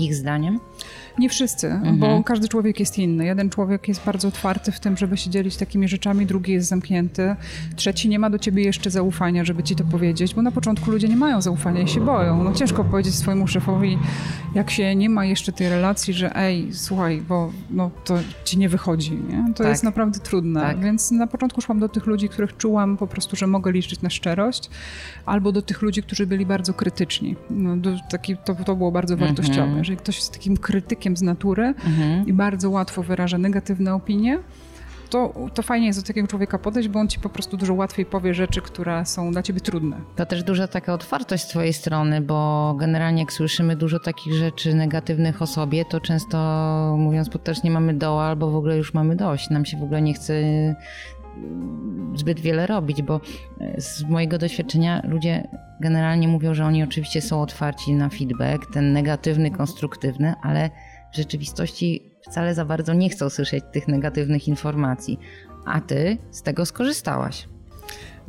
Ich 0.00 0.14
zdaniem? 0.14 0.60
Nie 1.18 1.28
wszyscy, 1.28 1.66
mhm. 1.66 1.98
bo 1.98 2.22
każdy 2.24 2.48
człowiek 2.48 2.80
jest 2.80 2.98
inny. 2.98 3.24
Jeden 3.24 3.50
człowiek 3.50 3.88
jest 3.88 4.04
bardzo 4.04 4.28
otwarty 4.28 4.72
w 4.72 4.80
tym, 4.80 4.96
żeby 4.96 5.16
się 5.16 5.30
dzielić 5.30 5.56
takimi 5.56 5.88
rzeczami, 5.88 6.26
drugi 6.26 6.52
jest 6.52 6.68
zamknięty, 6.68 7.36
trzeci 7.76 8.08
nie 8.08 8.18
ma 8.18 8.30
do 8.30 8.38
ciebie 8.38 8.64
jeszcze 8.64 8.90
zaufania, 8.90 9.44
żeby 9.44 9.62
ci 9.62 9.76
to 9.76 9.84
powiedzieć, 9.84 10.34
bo 10.34 10.42
na 10.42 10.50
początku 10.50 10.90
ludzie 10.90 11.08
nie 11.08 11.16
mają 11.16 11.40
zaufania 11.42 11.82
i 11.82 11.88
się 11.88 12.00
boją. 12.00 12.44
No 12.44 12.52
ciężko 12.52 12.84
powiedzieć 12.84 13.14
swojemu 13.14 13.46
szefowi, 13.46 13.98
jak 14.54 14.70
się 14.70 14.94
nie 14.94 15.10
ma 15.10 15.24
jeszcze 15.24 15.52
tej 15.52 15.68
relacji, 15.68 16.14
że 16.14 16.36
ej, 16.36 16.68
słuchaj, 16.72 17.22
bo 17.28 17.52
no, 17.70 17.90
to 18.04 18.18
ci 18.44 18.58
nie 18.58 18.68
wychodzi. 18.68 19.12
Nie? 19.12 19.44
To 19.54 19.62
tak. 19.62 19.68
jest 19.68 19.82
naprawdę 19.84 20.20
trudne. 20.20 20.60
Tak. 20.60 20.80
Więc 20.80 21.10
na 21.10 21.26
początku 21.26 21.60
szłam 21.60 21.80
do 21.80 21.88
tych 21.88 22.06
ludzi, 22.06 22.28
których 22.28 22.56
czułam 22.56 22.96
po 22.96 23.06
prostu, 23.06 23.36
że 23.36 23.46
mogę 23.46 23.72
liczyć 23.72 24.02
na 24.02 24.10
szczerość, 24.10 24.70
albo 25.26 25.52
do 25.52 25.62
tych 25.62 25.82
ludzi, 25.82 26.02
którzy 26.02 26.26
byli 26.26 26.46
bardzo 26.46 26.74
krytyczni. 26.74 27.36
No, 27.50 27.76
taki, 28.10 28.36
to, 28.36 28.54
to 28.54 28.76
było 28.76 28.92
bardzo 28.92 29.14
mhm. 29.14 29.34
wartościowe. 29.34 29.84
Jeżeli 29.90 30.02
ktoś 30.02 30.16
jest 30.16 30.32
takim 30.32 30.56
krytykiem 30.56 31.16
z 31.16 31.22
natury 31.22 31.64
mhm. 31.64 32.26
i 32.26 32.32
bardzo 32.32 32.70
łatwo 32.70 33.02
wyraża 33.02 33.38
negatywne 33.38 33.94
opinie, 33.94 34.38
to, 35.10 35.34
to 35.54 35.62
fajnie 35.62 35.86
jest 35.86 36.00
do 36.00 36.06
takiego 36.06 36.28
człowieka 36.28 36.58
podejść, 36.58 36.88
bo 36.88 37.00
on 37.00 37.08
ci 37.08 37.20
po 37.20 37.28
prostu 37.28 37.56
dużo 37.56 37.74
łatwiej 37.74 38.06
powie 38.06 38.34
rzeczy, 38.34 38.60
które 38.60 39.06
są 39.06 39.32
dla 39.32 39.42
ciebie 39.42 39.60
trudne. 39.60 39.96
To 40.16 40.26
też 40.26 40.42
duża 40.42 40.68
taka 40.68 40.94
otwartość 40.94 41.44
z 41.44 41.46
twojej 41.46 41.72
strony, 41.72 42.20
bo 42.20 42.74
generalnie 42.78 43.22
jak 43.22 43.32
słyszymy 43.32 43.76
dużo 43.76 44.00
takich 44.00 44.34
rzeczy 44.34 44.74
negatywnych 44.74 45.42
o 45.42 45.46
sobie, 45.46 45.84
to 45.84 46.00
często 46.00 46.36
mówiąc 46.98 47.30
nie 47.64 47.70
mamy 47.70 47.94
doła 47.94 48.24
albo 48.24 48.50
w 48.50 48.56
ogóle 48.56 48.76
już 48.76 48.94
mamy 48.94 49.16
dość. 49.16 49.50
Nam 49.50 49.64
się 49.64 49.78
w 49.78 49.82
ogóle 49.82 50.02
nie 50.02 50.14
chce 50.14 50.34
zbyt 52.14 52.40
wiele 52.40 52.66
robić, 52.66 53.02
bo 53.02 53.20
z 53.78 54.02
mojego 54.02 54.38
doświadczenia 54.38 55.02
ludzie 55.04 55.48
generalnie 55.80 56.28
mówią, 56.28 56.54
że 56.54 56.64
oni 56.64 56.82
oczywiście 56.82 57.22
są 57.22 57.42
otwarci 57.42 57.92
na 57.92 58.08
feedback, 58.08 58.72
ten 58.72 58.92
negatywny, 58.92 59.50
konstruktywny, 59.50 60.34
ale 60.42 60.70
w 61.12 61.16
rzeczywistości 61.16 62.12
wcale 62.28 62.54
za 62.54 62.64
bardzo 62.64 62.94
nie 62.94 63.10
chcą 63.10 63.30
słyszeć 63.30 63.64
tych 63.72 63.88
negatywnych 63.88 64.48
informacji. 64.48 65.18
A 65.64 65.80
ty 65.80 66.18
z 66.30 66.42
tego 66.42 66.66
skorzystałaś. 66.66 67.48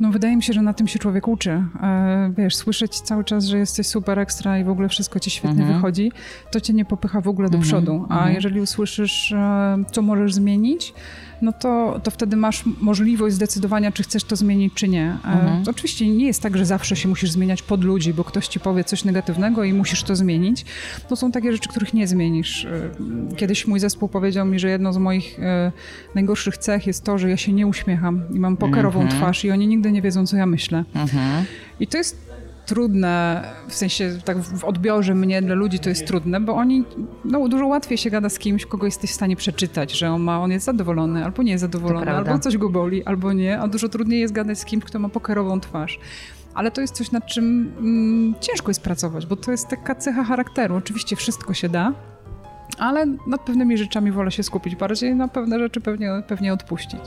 No 0.00 0.10
wydaje 0.10 0.36
mi 0.36 0.42
się, 0.42 0.52
że 0.52 0.62
na 0.62 0.74
tym 0.74 0.88
się 0.88 0.98
człowiek 0.98 1.28
uczy. 1.28 1.50
E, 1.50 2.32
wiesz, 2.38 2.56
słyszeć 2.56 3.00
cały 3.00 3.24
czas, 3.24 3.44
że 3.44 3.58
jesteś 3.58 3.86
super 3.86 4.18
ekstra 4.18 4.58
i 4.58 4.64
w 4.64 4.68
ogóle 4.68 4.88
wszystko 4.88 5.20
ci 5.20 5.30
świetnie 5.30 5.62
mhm. 5.62 5.74
wychodzi, 5.74 6.12
to 6.50 6.60
cię 6.60 6.72
nie 6.72 6.84
popycha 6.84 7.20
w 7.20 7.28
ogóle 7.28 7.48
do 7.48 7.58
mhm. 7.58 7.68
przodu. 7.68 8.06
A 8.08 8.14
mhm. 8.14 8.34
jeżeli 8.34 8.60
usłyszysz, 8.60 9.32
e, 9.32 9.84
co 9.92 10.02
możesz 10.02 10.34
zmienić, 10.34 10.94
no 11.42 11.52
to, 11.52 12.00
to 12.02 12.10
wtedy 12.10 12.36
masz 12.36 12.64
możliwość 12.80 13.34
zdecydowania, 13.34 13.92
czy 13.92 14.02
chcesz 14.02 14.24
to 14.24 14.36
zmienić, 14.36 14.74
czy 14.74 14.88
nie. 14.88 15.04
E, 15.04 15.28
mhm. 15.28 15.62
Oczywiście 15.70 16.08
nie 16.08 16.26
jest 16.26 16.42
tak, 16.42 16.56
że 16.56 16.66
zawsze 16.66 16.96
się 16.96 17.08
musisz 17.08 17.30
zmieniać 17.30 17.62
pod 17.62 17.84
ludzi, 17.84 18.14
bo 18.14 18.24
ktoś 18.24 18.48
ci 18.48 18.60
powie 18.60 18.84
coś 18.84 19.04
negatywnego 19.04 19.64
i 19.64 19.72
musisz 19.72 20.02
to 20.02 20.16
zmienić. 20.16 20.64
To 21.08 21.16
są 21.16 21.32
takie 21.32 21.52
rzeczy, 21.52 21.68
których 21.68 21.94
nie 21.94 22.06
zmienisz. 22.06 22.64
E, 22.64 22.90
kiedyś 23.36 23.66
mój 23.66 23.80
zespół 23.80 24.08
powiedział 24.08 24.46
mi, 24.46 24.58
że 24.58 24.68
jedną 24.68 24.92
z 24.92 24.98
moich 24.98 25.40
e, 25.40 25.72
najgorszych 26.14 26.58
cech 26.58 26.86
jest 26.86 27.04
to, 27.04 27.18
że 27.18 27.30
ja 27.30 27.36
się 27.36 27.52
nie 27.52 27.66
uśmiecham 27.66 28.22
i 28.34 28.38
mam 28.38 28.56
pokerową 28.56 29.00
mhm. 29.00 29.20
twarz 29.20 29.44
i 29.44 29.50
oni 29.50 29.66
nigdy 29.66 29.92
nie 29.92 30.02
wiedzą, 30.02 30.26
co 30.26 30.36
ja 30.36 30.46
myślę. 30.46 30.84
Mhm. 30.94 31.44
I 31.80 31.86
to 31.86 31.98
jest 31.98 32.31
trudne, 32.66 33.44
w 33.68 33.74
sensie 33.74 34.18
tak 34.24 34.38
w 34.38 34.64
odbiorze 34.64 35.14
mnie 35.14 35.42
dla 35.42 35.54
ludzi 35.54 35.78
to 35.78 35.88
jest 35.88 36.06
trudne, 36.06 36.40
bo 36.40 36.54
oni, 36.54 36.84
no 37.24 37.48
dużo 37.48 37.66
łatwiej 37.66 37.98
się 37.98 38.10
gada 38.10 38.28
z 38.28 38.38
kimś, 38.38 38.66
kogo 38.66 38.86
jesteś 38.86 39.10
w 39.10 39.14
stanie 39.14 39.36
przeczytać, 39.36 39.92
że 39.92 40.10
on 40.10 40.22
ma, 40.22 40.40
on 40.40 40.50
jest 40.50 40.66
zadowolony, 40.66 41.24
albo 41.24 41.42
nie 41.42 41.52
jest 41.52 41.60
zadowolony, 41.60 42.10
albo 42.10 42.38
coś 42.38 42.56
go 42.56 42.70
boli, 42.70 43.04
albo 43.04 43.32
nie, 43.32 43.60
a 43.60 43.68
dużo 43.68 43.88
trudniej 43.88 44.20
jest 44.20 44.34
gadać 44.34 44.58
z 44.58 44.64
kimś, 44.64 44.84
kto 44.84 44.98
ma 44.98 45.08
pokerową 45.08 45.60
twarz. 45.60 45.98
Ale 46.54 46.70
to 46.70 46.80
jest 46.80 46.94
coś, 46.94 47.10
nad 47.10 47.26
czym 47.26 47.72
mm, 47.78 48.34
ciężko 48.40 48.70
jest 48.70 48.82
pracować, 48.82 49.26
bo 49.26 49.36
to 49.36 49.50
jest 49.50 49.68
taka 49.68 49.94
cecha 49.94 50.24
charakteru. 50.24 50.76
Oczywiście 50.76 51.16
wszystko 51.16 51.54
się 51.54 51.68
da, 51.68 51.92
ale 52.78 53.06
nad 53.06 53.40
pewnymi 53.40 53.78
rzeczami 53.78 54.12
wolę 54.12 54.30
się 54.30 54.42
skupić 54.42 54.76
bardziej, 54.76 55.14
na 55.14 55.28
pewne 55.28 55.58
rzeczy 55.58 55.80
pewnie, 55.80 56.22
pewnie 56.28 56.52
odpuścić. 56.52 57.00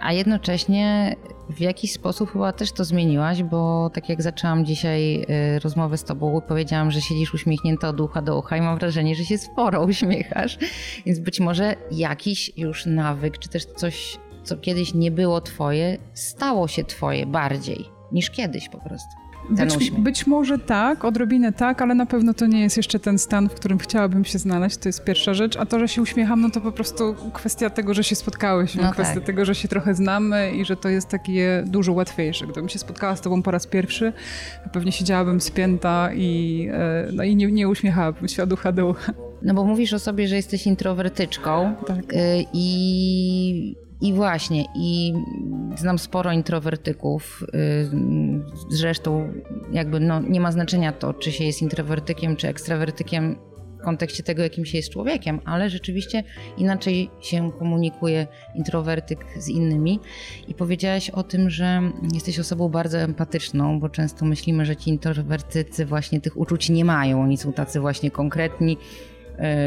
A 0.00 0.12
jednocześnie 0.12 1.16
w 1.50 1.60
jakiś 1.60 1.92
sposób 1.92 2.32
chyba 2.32 2.52
też 2.52 2.72
to 2.72 2.84
zmieniłaś, 2.84 3.42
bo 3.42 3.90
tak 3.94 4.08
jak 4.08 4.22
zaczęłam 4.22 4.64
dzisiaj 4.64 5.22
y, 5.56 5.58
rozmowę 5.58 5.98
z 5.98 6.04
tobą, 6.04 6.40
powiedziałam, 6.40 6.90
że 6.90 7.00
siedzisz 7.00 7.34
uśmiechnięta 7.34 7.88
od 7.88 8.00
ucha 8.00 8.22
do 8.22 8.38
ucha 8.38 8.56
i 8.56 8.60
mam 8.60 8.78
wrażenie, 8.78 9.14
że 9.14 9.24
się 9.24 9.38
sporo 9.38 9.84
uśmiechasz, 9.88 10.58
więc 11.06 11.18
być 11.18 11.40
może 11.40 11.76
jakiś 11.90 12.52
już 12.56 12.86
nawyk, 12.86 13.38
czy 13.38 13.48
też 13.48 13.64
coś, 13.64 14.18
co 14.44 14.56
kiedyś 14.56 14.94
nie 14.94 15.10
było 15.10 15.40
twoje, 15.40 15.98
stało 16.14 16.68
się 16.68 16.84
twoje 16.84 17.26
bardziej 17.26 17.84
niż 18.12 18.30
kiedyś 18.30 18.68
po 18.68 18.78
prostu. 18.78 19.25
Być, 19.50 19.90
być, 19.90 20.26
może 20.26 20.58
tak, 20.58 21.04
odrobinę 21.04 21.52
tak, 21.52 21.82
ale 21.82 21.94
na 21.94 22.06
pewno 22.06 22.34
to 22.34 22.46
nie 22.46 22.60
jest 22.60 22.76
jeszcze 22.76 22.98
ten 22.98 23.18
stan, 23.18 23.48
w 23.48 23.54
którym 23.54 23.78
chciałabym 23.78 24.24
się 24.24 24.38
znaleźć. 24.38 24.76
To 24.76 24.88
jest 24.88 25.04
pierwsza 25.04 25.34
rzecz. 25.34 25.56
A 25.56 25.66
to, 25.66 25.78
że 25.78 25.88
się 25.88 26.02
uśmiecham, 26.02 26.40
no 26.40 26.50
to 26.50 26.60
po 26.60 26.72
prostu 26.72 27.14
kwestia 27.32 27.70
tego, 27.70 27.94
że 27.94 28.04
się 28.04 28.16
spotkałyśmy, 28.16 28.82
no 28.82 28.92
kwestia 28.92 29.14
tak. 29.14 29.24
tego, 29.24 29.44
że 29.44 29.54
się 29.54 29.68
trochę 29.68 29.94
znamy 29.94 30.52
i 30.52 30.64
że 30.64 30.76
to 30.76 30.88
jest 30.88 31.08
takie 31.08 31.64
dużo 31.66 31.92
łatwiejsze. 31.92 32.46
Gdybym 32.46 32.68
się 32.68 32.78
spotkała 32.78 33.16
z 33.16 33.20
tobą 33.20 33.42
po 33.42 33.50
raz 33.50 33.66
pierwszy, 33.66 34.12
pewnie 34.72 34.92
siedziałabym 34.92 35.40
spięta 35.40 36.10
i, 36.14 36.68
e, 36.72 37.08
no 37.12 37.24
i 37.24 37.36
nie, 37.36 37.52
nie 37.52 37.68
uśmiechałabym 37.68 38.28
się 38.28 38.42
od 38.42 38.52
ucha 38.52 38.72
do 38.72 38.86
ucha. 38.86 39.12
No 39.42 39.54
bo 39.54 39.64
mówisz 39.64 39.92
o 39.92 39.98
sobie, 39.98 40.28
że 40.28 40.36
jesteś 40.36 40.66
introwertyczką 40.66 41.74
tak. 41.86 42.12
Y, 42.12 42.44
i 42.52 43.85
i 44.00 44.12
właśnie, 44.12 44.64
i 44.74 45.12
znam 45.76 45.98
sporo 45.98 46.32
introwertyków. 46.32 47.44
Y, 47.54 47.90
zresztą, 48.70 49.32
jakby 49.72 50.00
no, 50.00 50.20
nie 50.20 50.40
ma 50.40 50.52
znaczenia 50.52 50.92
to, 50.92 51.14
czy 51.14 51.32
się 51.32 51.44
jest 51.44 51.62
introwertykiem, 51.62 52.36
czy 52.36 52.48
ekstrawertykiem 52.48 53.38
w 53.80 53.84
kontekście 53.84 54.22
tego, 54.22 54.42
jakim 54.42 54.64
się 54.64 54.78
jest 54.78 54.90
człowiekiem, 54.90 55.40
ale 55.44 55.70
rzeczywiście 55.70 56.22
inaczej 56.58 57.10
się 57.20 57.52
komunikuje 57.58 58.26
introwertyk 58.54 59.24
z 59.38 59.48
innymi. 59.48 60.00
I 60.48 60.54
powiedziałaś 60.54 61.10
o 61.10 61.22
tym, 61.22 61.50
że 61.50 61.80
jesteś 62.14 62.38
osobą 62.38 62.68
bardzo 62.68 62.98
empatyczną, 62.98 63.80
bo 63.80 63.88
często 63.88 64.24
myślimy, 64.24 64.64
że 64.64 64.76
ci 64.76 64.90
introwertycy 64.90 65.86
właśnie 65.86 66.20
tych 66.20 66.36
uczuć 66.36 66.70
nie 66.70 66.84
mają. 66.84 67.22
Oni 67.22 67.36
są 67.36 67.52
tacy 67.52 67.80
właśnie 67.80 68.10
konkretni, 68.10 68.76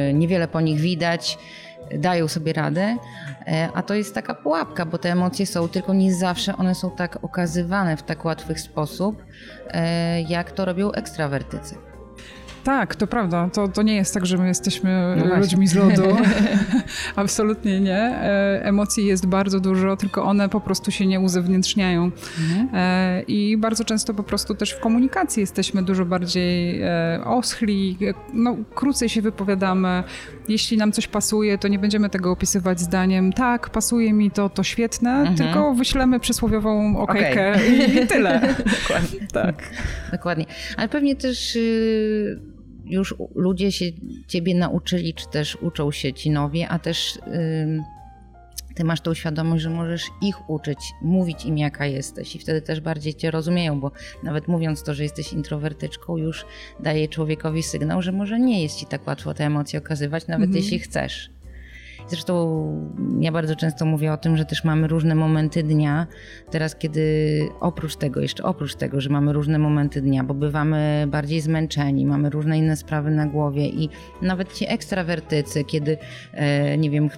y, 0.10 0.14
niewiele 0.14 0.48
po 0.48 0.62
nich 0.62 0.80
widać 0.80 1.38
dają 1.98 2.28
sobie 2.28 2.54
radę, 2.54 2.98
e, 3.48 3.70
a 3.74 3.84
to 3.84 3.94
jest 3.94 4.16
taka 4.16 4.34
pułapka, 4.34 4.86
bo 4.86 4.98
te 4.98 5.12
emocje 5.12 5.46
są, 5.46 5.70
tylko 5.70 5.94
nie 5.94 6.14
zawsze 6.14 6.58
one 6.58 6.76
są 6.76 6.92
tak 6.92 7.24
okazywane 7.24 7.98
w 7.98 8.04
tak 8.04 8.26
łatwy 8.26 8.58
sposób, 8.58 9.24
e, 9.68 10.22
jak 10.22 10.52
to 10.52 10.66
robią 10.66 10.92
ekstrawertycy. 10.92 11.89
Tak, 12.64 12.96
to 12.96 13.08
prawda. 13.08 13.50
To, 13.54 13.68
to 13.68 13.82
nie 13.82 13.96
jest 13.96 14.14
tak, 14.14 14.26
że 14.26 14.38
my 14.38 14.48
jesteśmy 14.48 15.16
no 15.18 15.36
ludźmi 15.36 15.68
z 15.68 15.76
lodu. 15.76 16.18
Absolutnie 17.16 17.80
nie. 17.80 17.98
E, 17.98 18.62
emocji 18.64 19.06
jest 19.06 19.26
bardzo 19.26 19.60
dużo, 19.60 19.98
tylko 19.98 20.24
one 20.24 20.50
po 20.50 20.62
prostu 20.62 20.92
się 20.92 21.06
nie 21.06 21.20
uzewnętrzniają. 21.20 22.12
Mhm. 22.40 22.70
E, 22.74 23.22
I 23.22 23.58
bardzo 23.58 23.84
często 23.84 24.14
po 24.14 24.24
prostu 24.24 24.56
też 24.56 24.72
w 24.72 24.80
komunikacji 24.80 25.42
jesteśmy 25.42 25.84
dużo 25.84 26.06
bardziej 26.06 26.82
e, 26.82 27.22
oschli, 27.26 27.98
no, 28.34 28.56
krócej 28.76 29.10
się 29.10 29.22
wypowiadamy. 29.22 30.04
Jeśli 30.48 30.78
nam 30.78 30.92
coś 30.92 31.08
pasuje, 31.08 31.58
to 31.58 31.68
nie 31.68 31.80
będziemy 31.80 32.10
tego 32.10 32.32
opisywać 32.32 32.80
zdaniem 32.80 33.34
tak, 33.34 33.70
pasuje 33.70 34.14
mi 34.14 34.32
to, 34.32 34.50
to 34.50 34.64
świetne, 34.64 35.12
mhm. 35.12 35.36
tylko 35.36 35.74
wyślemy 35.74 36.20
przysłowiową 36.20 36.98
okejkę 36.98 37.52
okay. 37.52 37.68
i, 37.68 38.04
i 38.04 38.08
tyle. 38.08 38.42
Dokładnie. 38.82 39.28
Tak. 39.34 39.64
Dokładnie. 40.12 40.46
Ale 40.78 40.90
pewnie 40.90 41.16
też... 41.16 41.56
Yy 41.56 42.59
już 42.90 43.16
ludzie 43.36 43.72
się 43.72 43.86
ciebie 44.28 44.56
nauczyli, 44.56 45.14
czy 45.14 45.30
też 45.30 45.58
uczą 45.62 45.92
się 45.92 46.14
ci 46.14 46.30
nowi, 46.30 46.64
a 46.64 46.80
też 46.80 47.20
ty 48.80 48.84
masz 48.84 49.02
tą 49.02 49.14
świadomość, 49.14 49.64
że 49.64 49.70
możesz 49.70 50.04
ich 50.22 50.50
uczyć, 50.50 50.80
mówić 51.02 51.46
im 51.46 51.58
jaka 51.58 51.86
jesteś 51.86 52.36
i 52.36 52.40
wtedy 52.40 52.62
też 52.62 52.82
bardziej 52.82 53.14
cię 53.14 53.32
rozumieją, 53.32 53.80
bo 53.80 53.92
nawet 54.24 54.48
mówiąc 54.48 54.84
to, 54.84 54.94
że 54.94 55.04
jesteś 55.04 55.34
introwertyczką, 55.34 56.18
już 56.18 56.46
daje 56.80 57.08
człowiekowi 57.08 57.64
sygnał, 57.64 58.02
że 58.02 58.12
może 58.12 58.40
nie 58.40 58.64
jest 58.64 58.80
ci 58.80 58.86
tak 58.86 59.08
łatwo 59.08 59.34
te 59.34 59.46
emocje 59.46 59.80
okazywać, 59.80 60.28
nawet 60.28 60.48
mhm. 60.48 60.64
jeśli 60.64 60.80
chcesz. 60.80 61.30
Zresztą 62.10 62.90
ja 63.20 63.32
bardzo 63.32 63.56
często 63.56 63.86
mówię 63.86 64.14
o 64.14 64.18
tym, 64.18 64.38
że 64.38 64.46
też 64.46 64.64
mamy 64.64 64.88
różne 64.88 65.16
momenty 65.16 65.64
dnia. 65.64 66.08
Teraz, 66.52 66.76
kiedy 66.76 67.40
oprócz 67.60 67.96
tego, 67.96 68.22
jeszcze 68.22 68.44
oprócz 68.44 68.76
tego, 68.76 69.02
że 69.02 69.10
mamy 69.10 69.34
różne 69.34 69.60
momenty 69.60 70.02
dnia, 70.02 70.24
bo 70.24 70.34
bywamy 70.34 71.06
bardziej 71.08 71.42
zmęczeni, 71.42 72.06
mamy 72.06 72.30
różne 72.30 72.58
inne 72.58 72.76
sprawy 72.76 73.12
na 73.12 73.26
głowie 73.26 73.68
i 73.68 73.90
nawet 74.22 74.54
ci 74.54 74.66
ekstrawertycy, 74.68 75.64
kiedy, 75.64 75.98
e, 76.34 76.78
nie 76.78 76.90
wiem, 76.90 77.10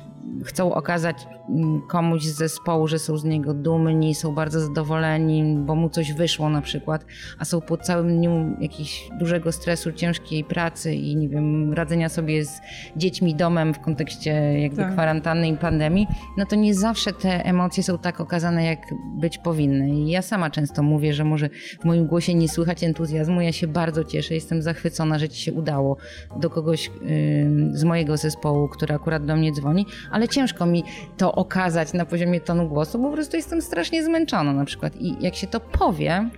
chcą 0.46 0.74
okazać 0.74 1.28
mm, 1.50 1.82
komuś 1.88 2.24
z 2.24 2.38
zespołu, 2.38 2.88
że 2.88 3.00
są 3.00 3.18
z 3.18 3.24
niego 3.24 3.54
dumni, 3.54 4.16
są 4.16 4.36
bardzo 4.36 4.60
zadowoleni, 4.60 5.58
bo 5.58 5.76
mu 5.76 5.90
coś 5.90 6.14
wyszło 6.14 6.50
na 6.50 6.62
przykład, 6.62 7.06
a 7.40 7.46
są 7.46 7.62
po 7.62 7.78
całym 7.78 8.18
dniu 8.18 8.56
jakiegoś 8.60 9.10
dużego 9.20 9.52
stresu, 9.52 9.92
ciężkiej 9.92 10.44
pracy 10.44 10.94
i 10.94 11.16
nie 11.16 11.30
wiem, 11.30 11.74
radzenia 11.74 12.10
sobie 12.10 12.46
z 12.46 12.62
dziećmi, 12.96 13.36
domem 13.36 13.74
w 13.74 13.80
kontekście 13.80 14.32
jakby 14.62 14.78
tak. 14.78 14.94
kwarantanny 14.94 15.48
i 15.48 15.58
pandemii, 15.58 16.08
no 16.38 16.46
to 16.46 16.56
nie 16.56 16.76
zawsze 16.76 17.14
te 17.14 17.46
emocje 17.46 17.84
są 17.84 17.98
tak 17.98 18.22
okazane, 18.22 18.66
jak 18.66 18.80
być 19.20 19.38
powinny. 19.38 19.90
I 19.90 20.10
ja 20.10 20.22
sama 20.22 20.50
często 20.50 20.84
mówię, 20.84 21.14
że 21.14 21.24
może 21.24 21.50
w 21.82 21.86
moim 21.86 22.08
głosie 22.08 22.34
nie 22.34 22.50
słychać 22.50 22.84
entuzjazmu, 22.84 23.42
ja 23.42 23.52
się 23.52 23.68
bardzo 23.68 24.04
cieszę, 24.04 24.34
jestem 24.34 24.62
zachwycona, 24.62 25.20
że 25.20 25.30
ci 25.30 25.42
się 25.42 25.54
udało 25.54 25.98
do 26.40 26.50
kogoś 26.50 26.88
yy, 26.88 27.78
z 27.78 27.84
mojego 27.84 28.18
zespołu, 28.18 28.68
który 28.68 28.96
akurat 28.96 29.26
do 29.26 29.36
mnie 29.36 29.52
dzwoni, 29.52 29.86
ale 30.12 30.28
ciężko 30.28 30.66
mi 30.66 30.84
to 31.18 31.36
okazać 31.36 31.94
na 31.94 32.06
poziomie 32.06 32.42
tonu 32.42 32.68
głosu, 32.68 33.00
bo 33.00 33.08
po 33.08 33.14
prostu 33.14 33.36
jestem 33.38 33.62
strasznie 33.62 34.04
zmęczona 34.04 34.54
na 34.54 34.66
przykład. 34.66 34.96
I 34.96 35.16
jak 35.20 35.36
się 35.36 35.48
to 35.48 35.60
powie, 35.60 36.30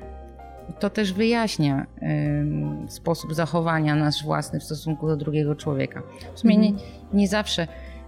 to 0.80 0.90
też 0.90 1.14
wyjaśnia 1.14 1.86
y, 2.88 2.92
sposób 2.92 3.34
zachowania 3.34 3.96
nasz 3.96 4.24
własny 4.24 4.60
w 4.60 4.64
stosunku 4.64 5.08
do 5.08 5.18
drugiego 5.18 5.56
człowieka. 5.56 6.04
W 6.36 6.40
sumie 6.40 6.58
nie, 6.58 6.70
mhm. 6.70 6.90
nie 7.14 7.28
zawsze 7.28 7.68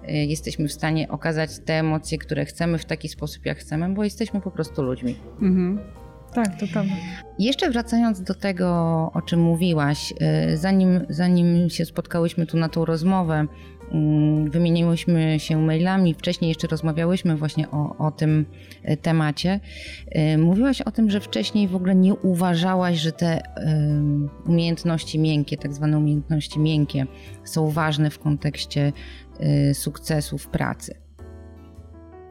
y, 0.10 0.12
jesteśmy 0.12 0.68
w 0.68 0.74
stanie 0.74 1.10
okazać 1.10 1.60
te 1.60 1.74
emocje, 1.74 2.18
które 2.18 2.46
chcemy 2.46 2.78
w 2.78 2.86
taki 2.86 3.10
sposób, 3.10 3.46
jak 3.46 3.58
chcemy, 3.58 3.90
bo 3.90 4.04
jesteśmy 4.04 4.42
po 4.42 4.52
prostu 4.52 4.84
ludźmi. 4.84 5.16
Mhm. 5.42 5.80
Tak, 6.36 6.60
to 6.60 6.68
prawda. 6.74 6.94
Jeszcze 7.40 7.72
wracając 7.72 8.22
do 8.22 8.34
tego, 8.34 8.68
o 9.14 9.22
czym 9.22 9.42
mówiłaś, 9.42 10.14
y, 10.52 10.58
zanim, 10.58 11.06
zanim 11.10 11.70
się 11.70 11.86
spotkałyśmy 11.86 12.46
tu 12.46 12.58
na 12.58 12.70
tą 12.70 12.86
rozmowę, 12.86 13.48
Mm, 13.92 14.52
wymieniłyśmy 14.52 15.40
się 15.40 15.62
mailami, 15.62 16.14
wcześniej 16.14 16.50
jeszcze 16.50 16.68
rozmawiałyśmy 16.68 17.38
właśnie 17.38 17.72
o, 17.72 17.98
o 17.98 18.12
tym 18.12 18.46
e, 18.84 18.98
temacie. 18.98 19.60
E, 20.12 20.38
mówiłaś 20.38 20.82
o 20.82 20.92
tym, 20.92 21.10
że 21.10 21.20
wcześniej 21.20 21.68
w 21.68 21.76
ogóle 21.76 21.96
nie 21.96 22.14
uważałaś, 22.14 22.98
że 22.98 23.12
te 23.12 23.42
umiejętności 24.46 25.20
miękkie, 25.20 25.58
tak 25.58 25.74
zwane 25.74 25.98
umiejętności 25.98 26.60
miękkie, 26.60 27.06
są 27.44 27.70
ważne 27.70 28.10
w 28.10 28.20
kontekście 28.20 28.94
sukcesu 29.74 30.38
w 30.38 30.48
pracy 30.48 31.05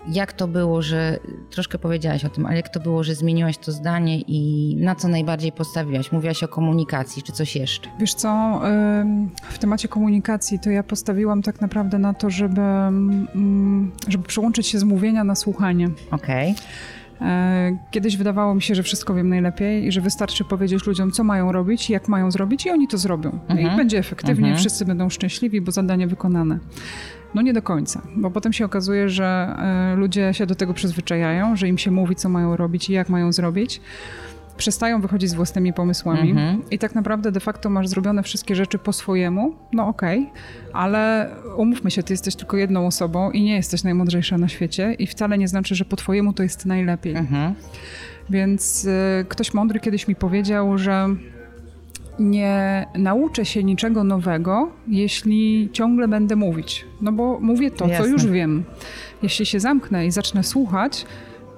jak 0.09 0.33
to 0.33 0.49
było, 0.49 0.83
że 0.83 1.19
troszkę 1.51 1.79
powiedziałaś 1.79 2.25
o 2.25 2.29
tym, 2.29 2.47
ale 2.47 2.57
jak 2.57 2.69
to 2.69 2.81
było, 2.81 3.05
że 3.05 3.15
zmieniłaś 3.15 3.59
to 3.59 3.73
zdanie 3.73 4.21
i 4.21 4.77
na 4.81 4.95
co 4.95 5.09
najbardziej 5.09 5.53
postawiłaś? 5.53 6.13
Mówiłaś 6.13 6.43
o 6.43 6.49
komunikacji, 6.49 7.23
czy 7.23 7.33
coś 7.33 7.57
jeszcze? 7.57 7.91
Wiesz 8.01 8.15
co, 8.15 8.61
w 9.51 9.59
temacie 9.59 9.89
komunikacji 9.89 10.59
to 10.59 10.71
ja 10.71 10.83
postawiłam 10.83 11.43
tak 11.43 11.61
naprawdę 11.61 11.99
na 11.99 12.15
to, 12.15 12.31
żeby, 12.31 12.61
mm, 12.61 13.93
żeby 14.09 14.25
przełączyć 14.25 14.67
się 14.67 14.79
z 14.79 14.85
mówienia 14.85 15.25
na 15.25 15.35
słuchanie. 15.35 15.91
Okej. 16.11 16.53
Okay. 16.53 16.65
E, 17.21 17.79
kiedyś 17.91 18.17
wydawało 18.17 18.55
mi 18.55 18.63
się, 18.63 18.75
że 18.75 18.83
wszystko 18.83 19.15
wiem 19.15 19.29
najlepiej 19.29 19.87
i 19.87 19.93
że 19.93 20.01
wystarczy 20.01 20.45
powiedzieć 20.45 20.87
ludziom, 20.87 21.11
co 21.11 21.25
mają 21.25 21.53
robić, 21.53 21.91
jak 21.91 22.09
mają 22.09 22.31
zrobić 22.31 22.67
i 22.67 22.71
oni 22.71 22.89
to 22.89 22.99
zrobią. 22.99 23.39
Mhm. 23.49 23.75
I 23.75 23.77
będzie 23.77 23.99
efektywnie, 23.99 24.47
mhm. 24.47 24.59
wszyscy 24.59 24.85
będą 24.85 25.11
szczęśliwi, 25.11 25.61
bo 25.61 25.73
zadanie 25.73 26.07
wykonane. 26.07 26.59
No 27.35 27.43
nie 27.43 27.53
do 27.53 27.63
końca, 27.63 28.03
bo 28.17 28.31
potem 28.31 28.53
się 28.53 28.65
okazuje, 28.65 29.09
że 29.09 29.57
e, 29.59 29.97
ludzie 29.97 30.35
się 30.35 30.47
do 30.47 30.55
tego 30.55 30.75
przyzwyczajają, 30.75 31.57
że 31.57 31.69
im 31.69 31.79
się 31.79 31.91
mówi, 31.91 32.17
co 32.17 32.29
mają 32.29 32.57
robić 32.57 32.91
i 32.91 32.93
jak 32.93 33.09
mają 33.09 33.33
zrobić. 33.33 33.81
Przestają 34.57 35.01
wychodzić 35.01 35.31
z 35.31 35.35
własnymi 35.35 35.73
pomysłami 35.73 36.31
mhm. 36.31 36.63
i 36.71 36.79
tak 36.79 36.95
naprawdę 36.95 37.33
de 37.33 37.41
facto 37.41 37.71
masz 37.71 37.89
zrobione 37.89 38.23
wszystkie 38.23 38.55
rzeczy 38.55 38.79
po 38.79 38.93
swojemu. 38.93 39.55
No 39.73 39.89
okej, 39.89 40.19
okay, 40.21 40.73
ale 40.73 41.31
umówmy 41.57 41.91
się, 41.91 42.03
ty 42.03 42.13
jesteś 42.13 42.37
tylko 42.37 42.57
jedną 42.57 42.87
osobą 42.87 43.31
i 43.31 43.43
nie 43.43 43.57
jesteś 43.57 43.85
najmądrzejsza 43.85 44.39
na 44.39 44.49
świecie 44.49 44.95
i 44.99 45.07
wcale 45.07 45.39
nie 45.39 45.49
znaczy, 45.49 45.75
że 45.75 45.85
po 45.85 45.97
twojemu 45.97 46.33
to 46.33 46.43
jest 46.43 46.67
najlepiej. 46.67 47.17
Mhm. 47.17 47.55
Więc 48.31 48.85
y, 48.85 48.91
ktoś 49.29 49.55
mądry 49.55 49.81
kiedyś 49.81 50.09
mi 50.09 50.15
powiedział, 50.15 50.79
że 50.79 51.09
nie 52.19 52.87
nauczę 52.95 53.45
się 53.45 53.65
niczego 53.65 54.05
nowego, 54.05 54.71
jeśli 54.89 55.69
ciągle 55.73 56.09
będę 56.09 56.37
mówić. 56.37 56.85
No 57.01 57.13
bo 57.13 57.41
mówię 57.41 57.71
to, 57.71 57.87
Jasne. 57.87 58.05
co 58.05 58.11
już 58.11 58.27
wiem. 58.27 58.65
Jeśli 59.23 59.47
się 59.47 59.61
zamknę 59.61 60.07
i 60.07 60.11
zacznę 60.11 60.43
słuchać, 60.43 61.07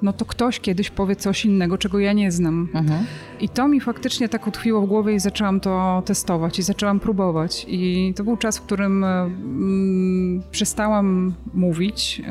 no 0.03 0.13
to 0.13 0.25
ktoś 0.25 0.61
kiedyś 0.61 0.91
powie 0.91 1.17
coś 1.17 1.45
innego, 1.45 1.79
czego 1.79 1.99
ja 1.99 2.13
nie 2.13 2.33
znam. 2.33 2.69
Mhm. 2.75 3.05
I 3.41 3.49
to 3.49 3.69
mi 3.69 3.81
faktycznie 3.81 4.29
tak 4.29 4.47
utkwiło 4.47 4.81
w 4.81 4.87
głowie 4.87 5.15
i 5.15 5.21
zaczęłam 5.21 5.61
to 5.61 6.03
testować 6.07 6.59
i 6.59 6.63
zaczęłam 6.63 7.01
próbować. 7.01 7.67
I 7.69 8.13
to 8.17 8.25
był 8.25 8.37
czas, 8.37 8.59
w 8.59 8.63
którym 8.63 9.05
mm, 9.05 10.43
przestałam 10.51 11.35
mówić, 11.55 12.23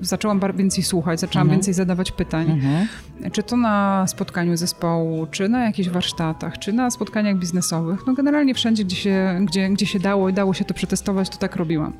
y, 0.00 0.04
zaczęłam 0.04 0.40
więcej 0.54 0.84
słuchać, 0.84 1.20
zaczęłam 1.20 1.46
mhm. 1.46 1.58
więcej 1.58 1.74
zadawać 1.74 2.12
pytań. 2.12 2.50
Mhm. 2.50 2.86
Czy 3.32 3.42
to 3.42 3.56
na 3.56 4.06
spotkaniu 4.06 4.56
zespołu, 4.56 5.26
czy 5.30 5.48
na 5.48 5.64
jakichś 5.64 5.88
warsztatach, 5.88 6.58
czy 6.58 6.72
na 6.72 6.90
spotkaniach 6.90 7.36
biznesowych. 7.36 8.00
No 8.06 8.14
generalnie 8.14 8.54
wszędzie, 8.54 8.84
gdzie 8.84 8.96
się, 8.96 9.40
gdzie, 9.44 9.68
gdzie 9.68 9.86
się 9.86 10.00
dało 10.00 10.28
i 10.28 10.32
dało 10.32 10.54
się 10.54 10.64
to 10.64 10.74
przetestować, 10.74 11.28
to 11.28 11.36
tak 11.36 11.56
robiłam. 11.56 11.92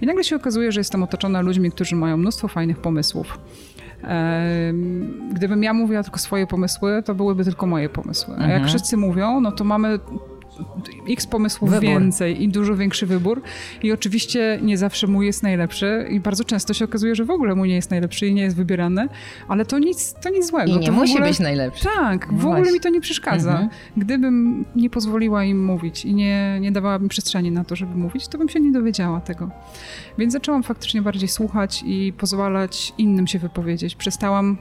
I 0.00 0.06
nagle 0.06 0.24
się 0.24 0.36
okazuje, 0.36 0.72
że 0.72 0.80
jestem 0.80 1.02
otoczona 1.02 1.40
ludźmi, 1.40 1.70
którzy 1.70 1.96
mają 1.96 2.16
mnóstwo 2.16 2.48
fajnych 2.48 2.78
pomysłów. 2.78 3.38
Gdybym 5.32 5.62
ja 5.62 5.74
mówiła 5.74 6.02
tylko 6.02 6.18
swoje 6.18 6.46
pomysły, 6.46 7.02
to 7.02 7.14
byłyby 7.14 7.44
tylko 7.44 7.66
moje 7.66 7.88
pomysły. 7.88 8.34
A 8.34 8.42
jak 8.42 8.50
mhm. 8.50 8.68
wszyscy 8.68 8.96
mówią, 8.96 9.40
no 9.40 9.52
to 9.52 9.64
mamy 9.64 9.98
x 11.08 11.26
pomysłów 11.26 11.70
wybór. 11.70 11.88
więcej 11.88 12.42
i 12.42 12.48
dużo 12.48 12.76
większy 12.76 13.06
wybór. 13.06 13.42
I 13.82 13.92
oczywiście 13.92 14.58
nie 14.62 14.78
zawsze 14.78 15.06
mój 15.06 15.26
jest 15.26 15.42
najlepszy 15.42 16.06
i 16.10 16.20
bardzo 16.20 16.44
często 16.44 16.74
się 16.74 16.84
okazuje, 16.84 17.14
że 17.14 17.24
w 17.24 17.30
ogóle 17.30 17.54
mój 17.54 17.68
nie 17.68 17.74
jest 17.74 17.90
najlepszy 17.90 18.26
i 18.26 18.34
nie 18.34 18.42
jest 18.42 18.56
wybierany, 18.56 19.08
ale 19.48 19.64
to 19.64 19.78
nic, 19.78 20.14
to 20.22 20.30
nic 20.30 20.46
złego. 20.46 20.72
I 20.72 20.78
nie 20.78 20.86
to 20.86 20.92
musi 20.92 21.12
ogóle, 21.12 21.28
być 21.28 21.40
najlepszy. 21.40 21.84
Tak, 21.84 22.32
w 22.32 22.44
no 22.44 22.50
ogóle 22.50 22.72
mi 22.72 22.80
to 22.80 22.88
nie 22.88 23.00
przeszkadza. 23.00 23.50
Mhm. 23.50 23.70
Gdybym 23.96 24.64
nie 24.76 24.90
pozwoliła 24.90 25.44
im 25.44 25.64
mówić 25.64 26.04
i 26.04 26.14
nie, 26.14 26.58
nie 26.60 26.72
dawała 26.72 26.98
mi 26.98 27.08
przestrzeni 27.08 27.50
na 27.50 27.64
to, 27.64 27.76
żeby 27.76 27.94
mówić, 27.94 28.28
to 28.28 28.38
bym 28.38 28.48
się 28.48 28.60
nie 28.60 28.72
dowiedziała 28.72 29.20
tego. 29.20 29.50
Więc 30.18 30.32
zaczęłam 30.32 30.62
faktycznie 30.62 31.02
bardziej 31.02 31.28
słuchać 31.28 31.82
i 31.86 32.12
pozwalać 32.18 32.92
innym 32.98 33.26
się 33.26 33.38
wypowiedzieć. 33.38 33.94
Przestałam 33.94 34.58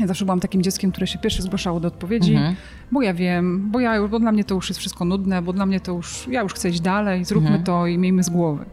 ja 0.00 0.06
zawsze 0.06 0.24
byłam 0.24 0.40
takim 0.40 0.62
dzieckiem, 0.62 0.90
które 0.92 1.06
się 1.06 1.18
pierwsze 1.18 1.42
zgłaszało 1.42 1.80
do 1.80 1.88
odpowiedzi, 1.88 2.34
mhm. 2.34 2.56
Bo 2.92 3.02
ja 3.02 3.14
wiem, 3.14 3.70
bo, 3.70 3.80
ja, 3.80 4.08
bo 4.08 4.18
dla 4.18 4.32
mnie 4.32 4.44
to 4.44 4.54
już 4.54 4.68
jest 4.68 4.80
wszystko 4.80 5.04
nudne, 5.04 5.42
bo 5.42 5.52
dla 5.52 5.66
mnie 5.66 5.80
to 5.80 5.92
już, 5.92 6.28
ja 6.28 6.42
już 6.42 6.54
chcę 6.54 6.68
iść 6.68 6.80
dalej, 6.80 7.24
zróbmy 7.24 7.48
mhm. 7.48 7.64
to 7.64 7.86
i 7.86 7.98
miejmy 7.98 8.22
z 8.22 8.30
głowy. 8.30 8.64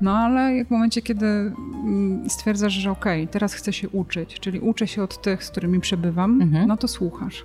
No 0.00 0.16
ale 0.16 0.56
jak 0.56 0.66
w 0.66 0.70
momencie, 0.70 1.02
kiedy 1.02 1.26
mm, 1.26 2.30
stwierdzasz, 2.30 2.72
że 2.72 2.90
okej, 2.90 3.22
okay, 3.22 3.32
teraz 3.32 3.54
chcę 3.54 3.72
się 3.72 3.88
uczyć, 3.88 4.40
czyli 4.40 4.60
uczę 4.60 4.86
się 4.86 5.02
od 5.02 5.22
tych, 5.22 5.44
z 5.44 5.50
którymi 5.50 5.80
przebywam, 5.80 6.42
mhm. 6.42 6.68
no 6.68 6.76
to 6.76 6.88
słuchasz. 6.88 7.44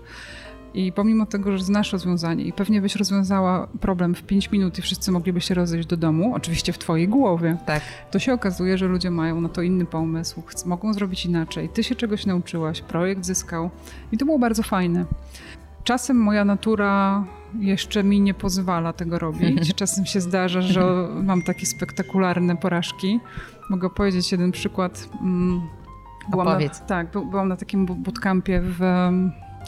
I 0.73 0.91
pomimo 0.91 1.25
tego, 1.25 1.57
że 1.57 1.63
znasz 1.63 1.93
rozwiązanie 1.93 2.43
i 2.43 2.53
pewnie 2.53 2.81
byś 2.81 2.95
rozwiązała 2.95 3.67
problem 3.79 4.15
w 4.15 4.23
5 4.23 4.51
minut 4.51 4.79
i 4.79 4.81
wszyscy 4.81 5.12
mogliby 5.12 5.41
się 5.41 5.53
rozejść 5.53 5.88
do 5.88 5.97
domu, 5.97 6.35
oczywiście 6.35 6.73
w 6.73 6.77
twojej 6.77 7.07
głowie, 7.07 7.57
tak. 7.65 7.81
to 8.12 8.19
się 8.19 8.33
okazuje, 8.33 8.77
że 8.77 8.88
ludzie 8.88 9.12
mają 9.12 9.41
na 9.41 9.49
to 9.49 9.62
inny 9.62 9.85
pomysł, 9.85 10.43
mogą 10.65 10.93
zrobić 10.93 11.25
inaczej. 11.25 11.69
Ty 11.69 11.83
się 11.83 11.95
czegoś 11.95 12.25
nauczyłaś, 12.25 12.81
projekt 12.81 13.25
zyskał 13.25 13.69
i 14.12 14.17
to 14.17 14.25
było 14.25 14.39
bardzo 14.39 14.63
fajne. 14.63 15.05
Czasem 15.89 16.17
moja 16.17 16.45
natura 16.45 17.23
jeszcze 17.60 18.04
mi 18.04 18.21
nie 18.21 18.34
pozwala 18.34 18.93
tego 18.93 19.19
robić. 19.19 19.73
Czasem 19.75 20.06
się 20.06 20.21
zdarza, 20.21 20.62
że 20.62 21.08
mam 21.23 21.41
takie 21.41 21.65
spektakularne 21.65 22.58
porażki. 22.58 23.19
Mogę 23.69 23.89
powiedzieć 23.89 24.32
jeden 24.32 24.52
przykład. 24.52 25.10
Mm, 25.21 25.62
byłam 26.32 26.47
Na, 26.47 26.69
tak, 26.88 27.12
byłam 27.12 27.47
na 27.47 27.58
takim 27.58 27.86
bootcampie 27.86 28.62
w 28.62 28.80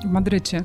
w 0.05 0.11
Madrycie. 0.11 0.63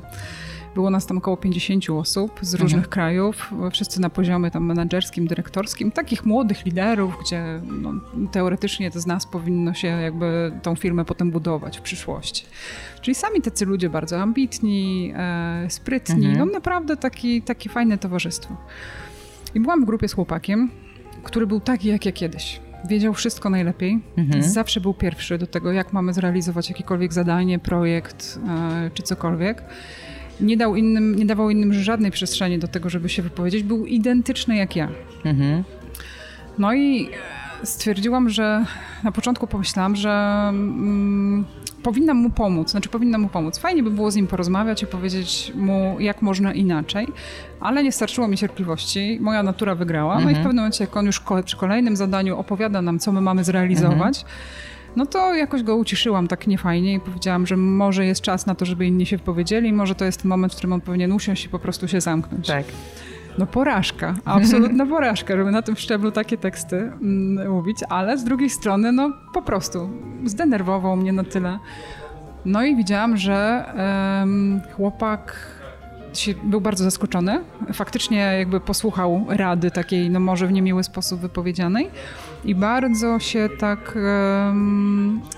Było 0.77 0.89
nas 0.89 1.05
tam 1.05 1.17
około 1.17 1.37
50 1.37 1.89
osób 1.89 2.39
z 2.41 2.53
różnych 2.53 2.85
mhm. 2.85 2.91
krajów, 2.91 3.51
wszyscy 3.71 4.01
na 4.01 4.09
poziomie 4.09 4.51
tam 4.51 4.65
menedżerskim, 4.65 5.27
dyrektorskim, 5.27 5.91
takich 5.91 6.25
młodych 6.25 6.65
liderów, 6.65 7.17
gdzie 7.21 7.61
no, 7.81 7.93
teoretycznie 8.31 8.91
to 8.91 8.99
z 8.99 9.07
nas 9.07 9.25
powinno 9.25 9.73
się 9.73 9.87
jakby 9.87 10.51
tą 10.61 10.75
firmę 10.75 11.05
potem 11.05 11.31
budować 11.31 11.77
w 11.77 11.81
przyszłości. 11.81 12.45
Czyli 13.01 13.15
sami 13.15 13.41
tacy 13.41 13.65
ludzie 13.65 13.89
bardzo 13.89 14.21
ambitni, 14.21 15.13
e, 15.15 15.65
sprytni, 15.69 16.27
mhm. 16.27 16.37
no 16.37 16.45
naprawdę 16.45 16.97
taki, 16.97 17.41
takie 17.41 17.69
fajne 17.69 17.97
towarzystwo. 17.97 18.57
I 19.55 19.59
byłam 19.59 19.81
w 19.81 19.85
grupie 19.85 20.07
z 20.07 20.13
chłopakiem, 20.13 20.71
który 21.23 21.47
był 21.47 21.59
taki 21.59 21.87
jak 21.87 22.05
ja 22.05 22.11
kiedyś 22.11 22.59
wiedział 22.87 23.13
wszystko 23.13 23.49
najlepiej. 23.49 23.99
Mhm. 24.17 24.43
Zawsze 24.43 24.81
był 24.81 24.93
pierwszy 24.93 25.37
do 25.37 25.47
tego, 25.47 25.71
jak 25.71 25.93
mamy 25.93 26.13
zrealizować 26.13 26.69
jakiekolwiek 26.69 27.13
zadanie, 27.13 27.59
projekt 27.59 28.39
e, 28.47 28.91
czy 28.93 29.03
cokolwiek. 29.03 29.63
Nie, 30.41 30.57
dał 30.57 30.75
innym, 30.75 31.15
nie 31.15 31.25
dawał 31.25 31.49
innym 31.49 31.73
żadnej 31.73 32.11
przestrzeni 32.11 32.59
do 32.59 32.67
tego, 32.67 32.89
żeby 32.89 33.09
się 33.09 33.21
wypowiedzieć. 33.21 33.63
Był 33.63 33.85
identyczny 33.85 34.55
jak 34.55 34.75
ja. 34.75 34.89
Mhm. 35.25 35.63
No 36.57 36.73
i 36.73 37.09
stwierdziłam, 37.63 38.29
że 38.29 38.65
na 39.03 39.11
początku 39.11 39.47
pomyślałam, 39.47 39.95
że 39.95 40.09
mm, 40.49 41.45
powinnam 41.83 42.17
mu 42.17 42.29
pomóc, 42.29 42.71
znaczy 42.71 42.89
powinnam 42.89 43.21
mu 43.21 43.27
pomóc. 43.27 43.59
Fajnie 43.59 43.83
by 43.83 43.91
było 43.91 44.11
z 44.11 44.15
nim 44.15 44.27
porozmawiać 44.27 44.83
i 44.83 44.87
powiedzieć 44.87 45.51
mu, 45.55 45.97
jak 45.99 46.21
można 46.21 46.53
inaczej, 46.53 47.07
ale 47.59 47.83
nie 47.83 47.91
starczyło 47.91 48.27
mi 48.27 48.37
cierpliwości. 48.37 49.17
Moja 49.21 49.43
natura 49.43 49.75
wygrała. 49.75 50.13
Mhm. 50.13 50.25
No 50.25 50.31
i 50.31 50.33
w 50.33 50.37
mhm. 50.37 50.43
pewnym 50.43 50.63
momencie, 50.63 50.83
jak 50.83 50.97
on 50.97 51.05
już 51.05 51.21
przy 51.45 51.57
kolejnym 51.57 51.95
zadaniu 51.95 52.39
opowiada 52.39 52.81
nam, 52.81 52.99
co 52.99 53.11
my 53.11 53.21
mamy 53.21 53.43
zrealizować, 53.43 54.17
mhm. 54.17 54.33
No 54.97 55.05
to 55.05 55.33
jakoś 55.33 55.63
go 55.63 55.75
uciszyłam 55.75 56.27
tak 56.27 56.47
niefajnie 56.47 56.93
i 56.93 56.99
powiedziałam, 56.99 57.47
że 57.47 57.57
może 57.57 58.05
jest 58.05 58.21
czas 58.21 58.45
na 58.45 58.55
to, 58.55 58.65
żeby 58.65 58.85
inni 58.85 59.05
się 59.05 59.17
wypowiedzieli, 59.17 59.73
może 59.73 59.95
to 59.95 60.05
jest 60.05 60.21
ten 60.21 60.29
moment, 60.29 60.53
w 60.53 60.55
którym 60.55 60.73
on 60.73 60.81
powinien 60.81 61.11
usiąść 61.11 61.45
i 61.45 61.49
po 61.49 61.59
prostu 61.59 61.87
się 61.87 62.01
zamknąć. 62.01 62.47
Tak. 62.47 62.65
No 63.37 63.45
porażka, 63.45 64.15
absolutna 64.25 64.85
porażka, 64.85 65.37
żeby 65.37 65.51
na 65.51 65.61
tym 65.61 65.75
szczeblu 65.75 66.11
takie 66.11 66.37
teksty 66.37 66.77
mm, 66.77 67.51
mówić, 67.51 67.77
ale 67.89 68.17
z 68.17 68.23
drugiej 68.23 68.49
strony, 68.49 68.91
no 68.91 69.11
po 69.33 69.41
prostu 69.41 69.89
zdenerwował 70.25 70.95
mnie 70.95 71.13
na 71.13 71.23
tyle. 71.23 71.59
No 72.45 72.63
i 72.63 72.75
widziałam, 72.75 73.17
że 73.17 73.65
um, 74.19 74.61
chłopak 74.75 75.57
był 76.43 76.61
bardzo 76.61 76.83
zaskoczony. 76.83 77.41
Faktycznie 77.73 78.17
jakby 78.17 78.59
posłuchał 78.59 79.25
rady 79.29 79.71
takiej, 79.71 80.09
no 80.09 80.19
może 80.19 80.47
w 80.47 80.51
niemiły 80.51 80.83
sposób 80.83 81.19
wypowiedzianej 81.19 81.89
i 82.45 82.55
bardzo 82.55 83.19
się 83.19 83.49
tak, 83.59 83.97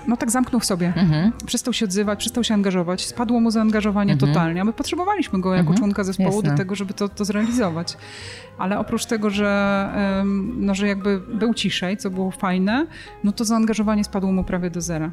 no 0.08 0.16
tak 0.16 0.30
zamknął 0.30 0.60
w 0.60 0.64
sobie. 0.64 0.92
Mhm. 0.96 1.32
Przestał 1.46 1.72
się 1.72 1.84
odzywać, 1.84 2.18
przestał 2.18 2.44
się 2.44 2.54
angażować. 2.54 3.06
Spadło 3.06 3.40
mu 3.40 3.50
zaangażowanie 3.50 4.12
mhm. 4.12 4.32
totalnie, 4.32 4.60
a 4.60 4.64
my 4.64 4.72
potrzebowaliśmy 4.72 5.40
go 5.40 5.54
jako 5.54 5.60
mhm. 5.60 5.78
członka 5.78 6.04
zespołu 6.04 6.36
Jasne. 6.36 6.50
do 6.50 6.56
tego, 6.56 6.74
żeby 6.74 6.94
to, 6.94 7.08
to 7.08 7.24
zrealizować. 7.24 7.96
Ale 8.58 8.78
oprócz 8.78 9.06
tego, 9.06 9.30
że, 9.30 10.24
no, 10.56 10.74
że 10.74 10.88
jakby 10.88 11.20
był 11.20 11.54
ciszej, 11.54 11.96
co 11.96 12.10
było 12.10 12.30
fajne, 12.30 12.86
no 13.24 13.32
to 13.32 13.44
zaangażowanie 13.44 14.04
spadło 14.04 14.32
mu 14.32 14.44
prawie 14.44 14.70
do 14.70 14.80
zera. 14.80 15.10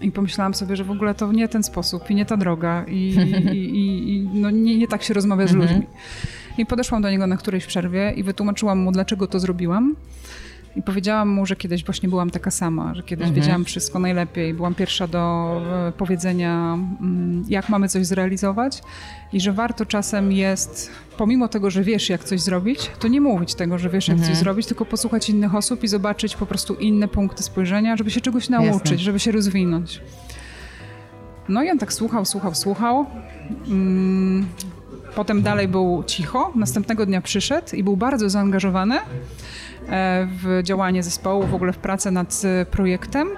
I 0.00 0.12
pomyślałam 0.12 0.54
sobie, 0.54 0.76
że 0.76 0.84
w 0.84 0.90
ogóle 0.90 1.14
to 1.14 1.32
nie 1.32 1.48
ten 1.48 1.62
sposób 1.62 2.10
i 2.10 2.14
nie 2.14 2.26
ta 2.26 2.36
droga 2.36 2.84
i, 2.88 3.14
i, 3.52 4.14
i 4.14 4.28
no 4.34 4.50
nie, 4.50 4.78
nie, 4.78 4.88
tak 4.88 5.02
się 5.02 5.14
rozmawia 5.14 5.46
z 5.46 5.52
mhm. 5.52 5.70
ludźmi. 5.70 5.86
I 6.58 6.66
podeszłam 6.66 7.02
do 7.02 7.10
niego 7.10 7.26
na 7.26 7.36
którejś 7.36 7.66
przerwie 7.66 8.12
i 8.16 8.22
wytłumaczyłam 8.22 8.78
mu, 8.78 8.92
dlaczego 8.92 9.26
to 9.26 9.40
zrobiłam. 9.40 9.96
I 10.76 10.82
powiedziałam 10.82 11.28
mu, 11.28 11.46
że 11.46 11.56
kiedyś 11.56 11.84
właśnie 11.84 12.08
byłam 12.08 12.30
taka 12.30 12.50
sama, 12.50 12.94
że 12.94 13.02
kiedyś 13.02 13.26
mhm. 13.26 13.40
wiedziałam 13.40 13.64
wszystko 13.64 13.98
najlepiej, 13.98 14.54
byłam 14.54 14.74
pierwsza 14.74 15.06
do 15.06 15.56
e, 15.88 15.92
powiedzenia, 15.92 16.78
mm, 17.00 17.44
jak 17.48 17.68
mamy 17.68 17.88
coś 17.88 18.06
zrealizować 18.06 18.82
i 19.32 19.40
że 19.40 19.52
warto 19.52 19.86
czasem 19.86 20.32
jest, 20.32 20.90
pomimo 21.16 21.48
tego, 21.48 21.70
że 21.70 21.82
wiesz, 21.82 22.08
jak 22.08 22.24
coś 22.24 22.40
zrobić, 22.40 22.90
to 22.98 23.08
nie 23.08 23.20
mówić 23.20 23.54
tego, 23.54 23.78
że 23.78 23.90
wiesz, 23.90 24.08
jak 24.08 24.16
mhm. 24.16 24.32
coś 24.32 24.40
zrobić, 24.40 24.66
tylko 24.66 24.84
posłuchać 24.84 25.30
innych 25.30 25.54
osób 25.54 25.84
i 25.84 25.88
zobaczyć 25.88 26.36
po 26.36 26.46
prostu 26.46 26.74
inne 26.74 27.08
punkty 27.08 27.42
spojrzenia, 27.42 27.96
żeby 27.96 28.10
się 28.10 28.20
czegoś 28.20 28.48
nauczyć, 28.48 28.90
Jasne. 28.90 28.98
żeby 28.98 29.18
się 29.18 29.32
rozwinąć. 29.32 30.00
No 31.48 31.62
i 31.62 31.70
on 31.70 31.78
tak 31.78 31.92
słuchał, 31.92 32.24
słuchał, 32.24 32.54
słuchał. 32.54 33.06
Mm, 33.68 34.46
potem 35.14 35.42
dalej 35.42 35.68
był 35.68 36.04
cicho. 36.06 36.52
Następnego 36.54 37.06
dnia 37.06 37.20
przyszedł 37.20 37.76
i 37.76 37.82
był 37.82 37.96
bardzo 37.96 38.30
zaangażowany. 38.30 38.98
E, 39.90 40.26
w 40.26 40.60
działanie 40.62 41.02
zespołu, 41.02 41.46
w 41.46 41.54
ogóle 41.54 41.72
w 41.72 41.78
pracę 41.78 42.10
nad 42.10 42.42
e, 42.44 42.66
projektem, 42.66 43.28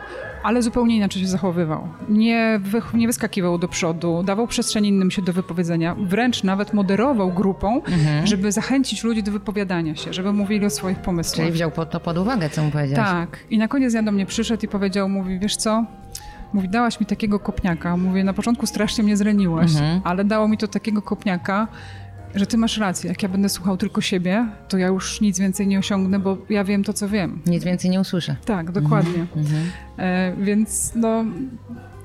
ale 0.42 0.62
zupełnie 0.62 0.96
inaczej 0.96 1.22
się 1.22 1.28
zachowywał. 1.28 1.88
Nie, 2.08 2.60
wy, 2.62 2.82
nie 2.94 3.06
wyskakiwał 3.06 3.58
do 3.58 3.68
przodu, 3.68 4.22
dawał 4.22 4.46
przestrzeń 4.46 4.86
innym 4.86 5.10
się 5.10 5.22
do 5.22 5.32
wypowiedzenia, 5.32 5.96
wręcz 5.98 6.44
nawet 6.44 6.72
moderował 6.72 7.32
grupą, 7.32 7.82
mhm. 7.84 8.26
żeby 8.26 8.52
zachęcić 8.52 9.04
ludzi 9.04 9.22
do 9.22 9.32
wypowiadania 9.32 9.96
się, 9.96 10.12
żeby 10.12 10.32
mówili 10.32 10.66
o 10.66 10.70
swoich 10.70 10.98
pomysłach. 10.98 11.36
Czyli 11.36 11.52
wziął 11.52 11.70
to 11.70 12.00
pod 12.00 12.18
uwagę, 12.18 12.50
co 12.50 12.62
mu 12.62 12.70
powiedziałeś. 12.70 13.10
Tak. 13.10 13.38
I 13.50 13.58
na 13.58 13.68
koniec 13.68 13.94
ja 13.94 14.02
do 14.02 14.12
mnie 14.12 14.26
przyszedł 14.26 14.64
i 14.64 14.68
powiedział, 14.68 15.08
mówi, 15.08 15.38
wiesz 15.38 15.56
co, 15.56 15.84
Mówi, 16.52 16.68
dałaś 16.68 17.00
mi 17.00 17.06
takiego 17.06 17.40
kopniaka. 17.40 17.96
Mówię, 17.96 18.24
na 18.24 18.32
początku 18.32 18.66
strasznie 18.66 19.04
mnie 19.04 19.16
zraniłaś, 19.16 19.70
mhm. 19.70 20.00
ale 20.04 20.24
dało 20.24 20.48
mi 20.48 20.58
to 20.58 20.68
takiego 20.68 21.02
kopniaka, 21.02 21.68
że 22.34 22.46
ty 22.46 22.58
masz 22.58 22.78
rację. 22.78 23.08
Jak 23.08 23.22
ja 23.22 23.28
będę 23.28 23.48
słuchał 23.48 23.76
tylko 23.76 24.00
siebie, 24.00 24.46
to 24.68 24.78
ja 24.78 24.86
już 24.86 25.20
nic 25.20 25.38
więcej 25.38 25.66
nie 25.66 25.78
osiągnę, 25.78 26.18
bo 26.18 26.38
ja 26.48 26.64
wiem 26.64 26.84
to, 26.84 26.92
co 26.92 27.08
wiem. 27.08 27.40
Nic 27.46 27.64
więcej 27.64 27.90
nie 27.90 28.00
usłyszę. 28.00 28.36
Tak, 28.44 28.70
dokładnie. 28.70 29.26
Mm 29.36 29.46
-hmm. 29.46 29.64
e, 29.98 30.32
więc 30.38 30.92
no, 30.94 31.24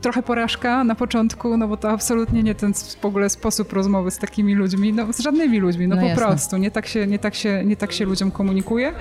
trochę 0.02 0.24
porażka 0.24 0.84
na 0.84 0.96
początku, 0.96 1.58
no 1.58 1.68
bo 1.68 1.78
to 1.78 1.90
absolutnie 1.90 2.44
nie 2.44 2.56
ten 2.56 2.74
w 3.02 3.06
ogóle 3.06 3.30
sposób 3.30 3.74
rozmowy 3.74 4.12
z 4.12 4.18
takimi 4.18 4.56
ludźmi, 4.56 4.94
no 4.94 5.14
z 5.14 5.20
żadnymi 5.20 5.60
ludźmi, 5.60 5.88
no, 5.88 5.96
no 5.96 6.02
po 6.02 6.08
jasne. 6.08 6.26
prostu. 6.26 6.58
Nie 6.58 6.72
tak, 6.72 6.88
się, 6.88 7.08
nie, 7.08 7.20
tak 7.20 7.36
się, 7.36 7.64
nie 7.66 7.78
tak 7.78 7.92
się 7.92 8.06
ludziom 8.06 8.32
komunikuje. 8.32 8.94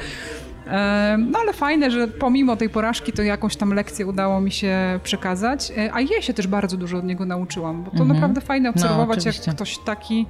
No 1.18 1.38
ale 1.38 1.52
fajne, 1.52 1.90
że 1.90 2.08
pomimo 2.08 2.56
tej 2.56 2.68
porażki 2.68 3.12
to 3.12 3.22
jakąś 3.22 3.56
tam 3.56 3.74
lekcję 3.74 4.06
udało 4.06 4.40
mi 4.40 4.52
się 4.52 5.00
przekazać, 5.02 5.72
a 5.92 6.00
ja 6.00 6.22
się 6.22 6.34
też 6.34 6.46
bardzo 6.46 6.76
dużo 6.76 6.98
od 6.98 7.04
niego 7.04 7.26
nauczyłam, 7.26 7.84
bo 7.84 7.90
to 7.90 7.96
mhm. 7.96 8.08
naprawdę 8.08 8.40
fajne 8.40 8.68
no, 8.68 8.74
obserwować, 8.74 9.24
no, 9.24 9.32
jak 9.46 9.54
ktoś 9.54 9.78
taki 9.78 10.26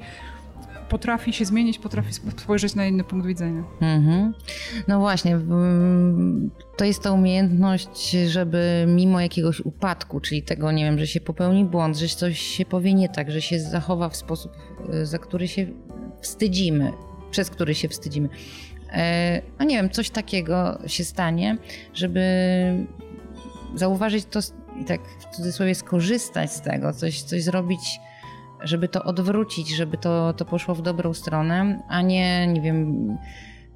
potrafi 0.89 1.33
się 1.33 1.45
zmienić, 1.45 1.79
potrafi 1.79 2.13
spojrzeć 2.13 2.75
na 2.75 2.87
inny 2.87 3.05
punkt 3.05 3.27
widzenia. 3.27 3.65
Mhm. 3.81 4.35
No 4.89 5.01
właśnie, 5.01 5.39
to 6.77 6.85
jest 6.85 7.03
ta 7.03 7.13
umiejętność, 7.13 8.11
żeby 8.11 8.85
mimo 8.89 9.21
jakiegoś 9.21 9.61
upadku, 9.61 10.21
czyli 10.21 10.43
tego, 10.43 10.73
nie 10.73 10.85
wiem, 10.85 10.99
że 10.99 11.07
się 11.07 11.21
popełni 11.21 11.65
błąd, 11.65 11.97
że 11.97 12.09
coś 12.09 12.41
się 12.41 12.65
powie 12.65 12.95
nie 12.95 13.09
tak, 13.09 13.31
że 13.31 13.43
się 13.43 13.61
zachowa 13.61 14.09
w 14.09 14.17
sposób, 14.17 14.53
e, 14.93 15.07
za 15.07 15.19
który 15.19 15.49
się 15.49 15.67
wstydzimy, 16.21 16.93
przez 17.31 17.51
który 17.51 17.75
się 17.75 17.89
wstydzimy. 17.89 18.29
E, 18.93 19.43
no 19.59 19.65
nie 19.65 19.77
wiem, 19.77 19.91
coś 19.91 20.11
takiego 20.11 20.79
się 20.87 21.05
stanie, 21.05 21.59
żeby 21.95 22.23
zauważyć 23.75 24.25
to 24.25 24.41
i 24.81 24.85
tak 24.85 25.01
w 25.21 25.37
cudzysłowie 25.37 25.75
skorzystać 25.75 26.53
z 26.53 26.61
tego, 26.61 26.93
coś, 26.93 27.23
coś 27.23 27.43
zrobić 27.43 28.01
żeby 28.67 28.89
to 28.89 29.05
odwrócić, 29.05 29.69
żeby 29.69 29.97
to, 29.97 30.33
to 30.33 30.45
poszło 30.45 30.75
w 30.75 30.83
dobrą 30.83 31.15
stronę, 31.15 31.83
a 31.89 32.03
nie, 32.03 32.47
nie 32.47 32.61
wiem, 32.61 33.19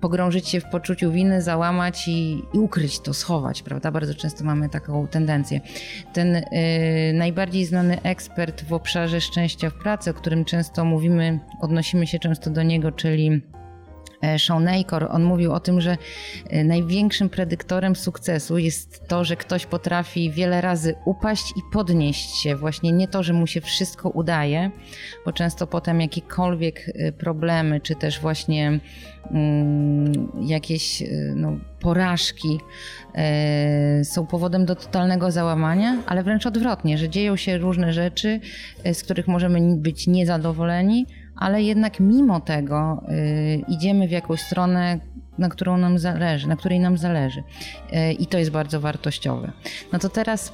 pogrążyć 0.01 0.49
się 0.49 0.61
w 0.61 0.65
poczuciu 0.65 1.13
winy, 1.13 1.43
załamać 1.43 2.09
i, 2.09 2.43
i 2.55 2.59
ukryć 2.59 3.01
to, 3.01 3.15
schować, 3.15 3.63
prawda? 3.63 3.91
Bardzo 3.91 4.15
często 4.15 4.45
mamy 4.45 4.69
taką 4.69 5.07
tendencję. 5.07 5.61
Ten 6.13 6.37
y, 6.37 6.45
najbardziej 7.15 7.65
znany 7.65 8.03
ekspert 8.03 8.65
w 8.65 8.73
obszarze 8.73 9.21
szczęścia 9.21 9.71
w 9.71 9.75
pracy, 9.75 10.11
o 10.11 10.15
którym 10.15 10.45
często 10.45 10.85
mówimy, 10.85 11.41
odnosimy 11.61 12.07
się 12.07 12.19
często 12.19 12.51
do 12.51 12.63
niego, 12.63 12.93
czyli 12.93 13.43
Sean 14.39 14.69
Acor, 14.69 15.09
on 15.11 15.23
mówił 15.23 15.53
o 15.53 15.61
tym, 15.61 15.81
że 15.81 15.97
e, 16.49 16.65
największym 16.65 17.29
predyktorem 17.29 17.97
sukcesu 17.97 18.59
jest 18.59 19.09
to, 19.09 19.25
że 19.25 19.37
ktoś 19.37 19.67
potrafi 19.67 20.31
wiele 20.31 20.61
razy 20.61 20.95
upaść 21.05 21.51
i 21.51 21.61
podnieść 21.73 22.37
się. 22.37 22.57
Właśnie 22.57 22.93
nie 22.93 23.09
to, 23.09 23.23
że 23.23 23.33
mu 23.33 23.47
się 23.47 23.61
wszystko 23.61 24.09
udaje, 24.09 24.71
bo 25.25 25.33
często 25.33 25.67
potem 25.67 26.01
jakiekolwiek 26.01 26.89
e, 26.95 27.13
problemy, 27.13 27.81
czy 27.81 27.95
też 27.95 28.21
właśnie 28.21 28.81
mm, 29.31 30.29
jakieś 30.41 31.03
no, 31.37 31.53
porażki 31.81 32.59
są 34.05 34.27
powodem 34.27 34.67
do 34.67 34.77
totalnego 34.77 35.31
załamania, 35.31 36.03
ale 36.07 36.23
wręcz 36.23 36.47
odwrotnie, 36.47 36.99
że 36.99 37.09
dzieją 37.09 37.37
się 37.37 37.59
różne 37.59 37.93
rzeczy, 37.93 38.41
z 38.93 39.03
których 39.03 39.29
możemy 39.29 39.77
być 39.77 40.07
niezadowoleni, 40.07 41.07
ale 41.37 41.63
jednak 41.63 42.01
mimo 42.01 42.41
tego 42.41 43.03
y, 43.09 43.65
idziemy 43.69 44.09
w 44.09 44.11
jakąś 44.11 44.41
stronę, 44.41 44.99
na 45.39 45.49
którą 45.49 45.79
nam 45.79 45.99
zależy, 45.99 46.49
na 46.49 46.57
której 46.57 46.81
nam 46.81 46.99
zależy. 46.99 47.43
Y, 47.93 48.13
I 48.13 48.27
to 48.27 48.39
jest 48.39 48.51
bardzo 48.51 48.81
wartościowe. 48.81 49.53
No 49.93 49.99
to 49.99 50.09
teraz 50.09 50.53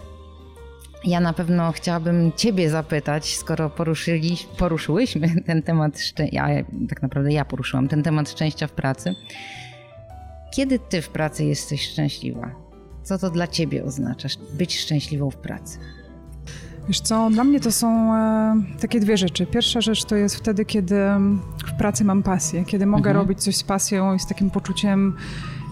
ja 1.04 1.20
na 1.20 1.32
pewno 1.32 1.72
chciałabym 1.72 2.32
Ciebie 2.36 2.70
zapytać, 2.70 3.36
skoro 3.36 3.70
poruszyli, 3.70 4.36
poruszyłyśmy 4.58 5.28
ten 5.46 5.62
temat, 5.62 5.98
ja, 6.32 6.48
tak 6.88 7.02
naprawdę 7.02 7.32
ja 7.32 7.44
poruszyłam 7.44 7.88
ten 7.88 8.02
temat 8.02 8.30
szczęścia 8.30 8.66
w 8.66 8.72
pracy. 8.72 9.14
Kiedy 10.54 10.78
Ty 10.78 11.02
w 11.02 11.08
pracy 11.08 11.44
jesteś 11.44 11.88
szczęśliwa? 11.88 12.50
Co 13.02 13.18
to 13.18 13.30
dla 13.30 13.46
Ciebie 13.46 13.84
oznacza 13.84 14.28
być 14.52 14.78
szczęśliwą 14.78 15.30
w 15.30 15.36
pracy? 15.36 15.78
Wiesz 16.88 17.00
co, 17.00 17.30
dla 17.30 17.44
mnie 17.44 17.60
to 17.60 17.72
są 17.72 18.14
e, 18.14 18.62
takie 18.80 19.00
dwie 19.00 19.16
rzeczy. 19.16 19.46
Pierwsza 19.46 19.80
rzecz 19.80 20.04
to 20.04 20.16
jest 20.16 20.36
wtedy, 20.36 20.64
kiedy 20.64 20.96
w 21.66 21.78
pracy 21.78 22.04
mam 22.04 22.22
pasję, 22.22 22.64
kiedy 22.64 22.86
mogę 22.86 23.10
mhm. 23.10 23.16
robić 23.16 23.42
coś 23.42 23.56
z 23.56 23.62
pasją 23.62 24.14
i 24.14 24.18
z 24.18 24.26
takim 24.26 24.50
poczuciem 24.50 25.16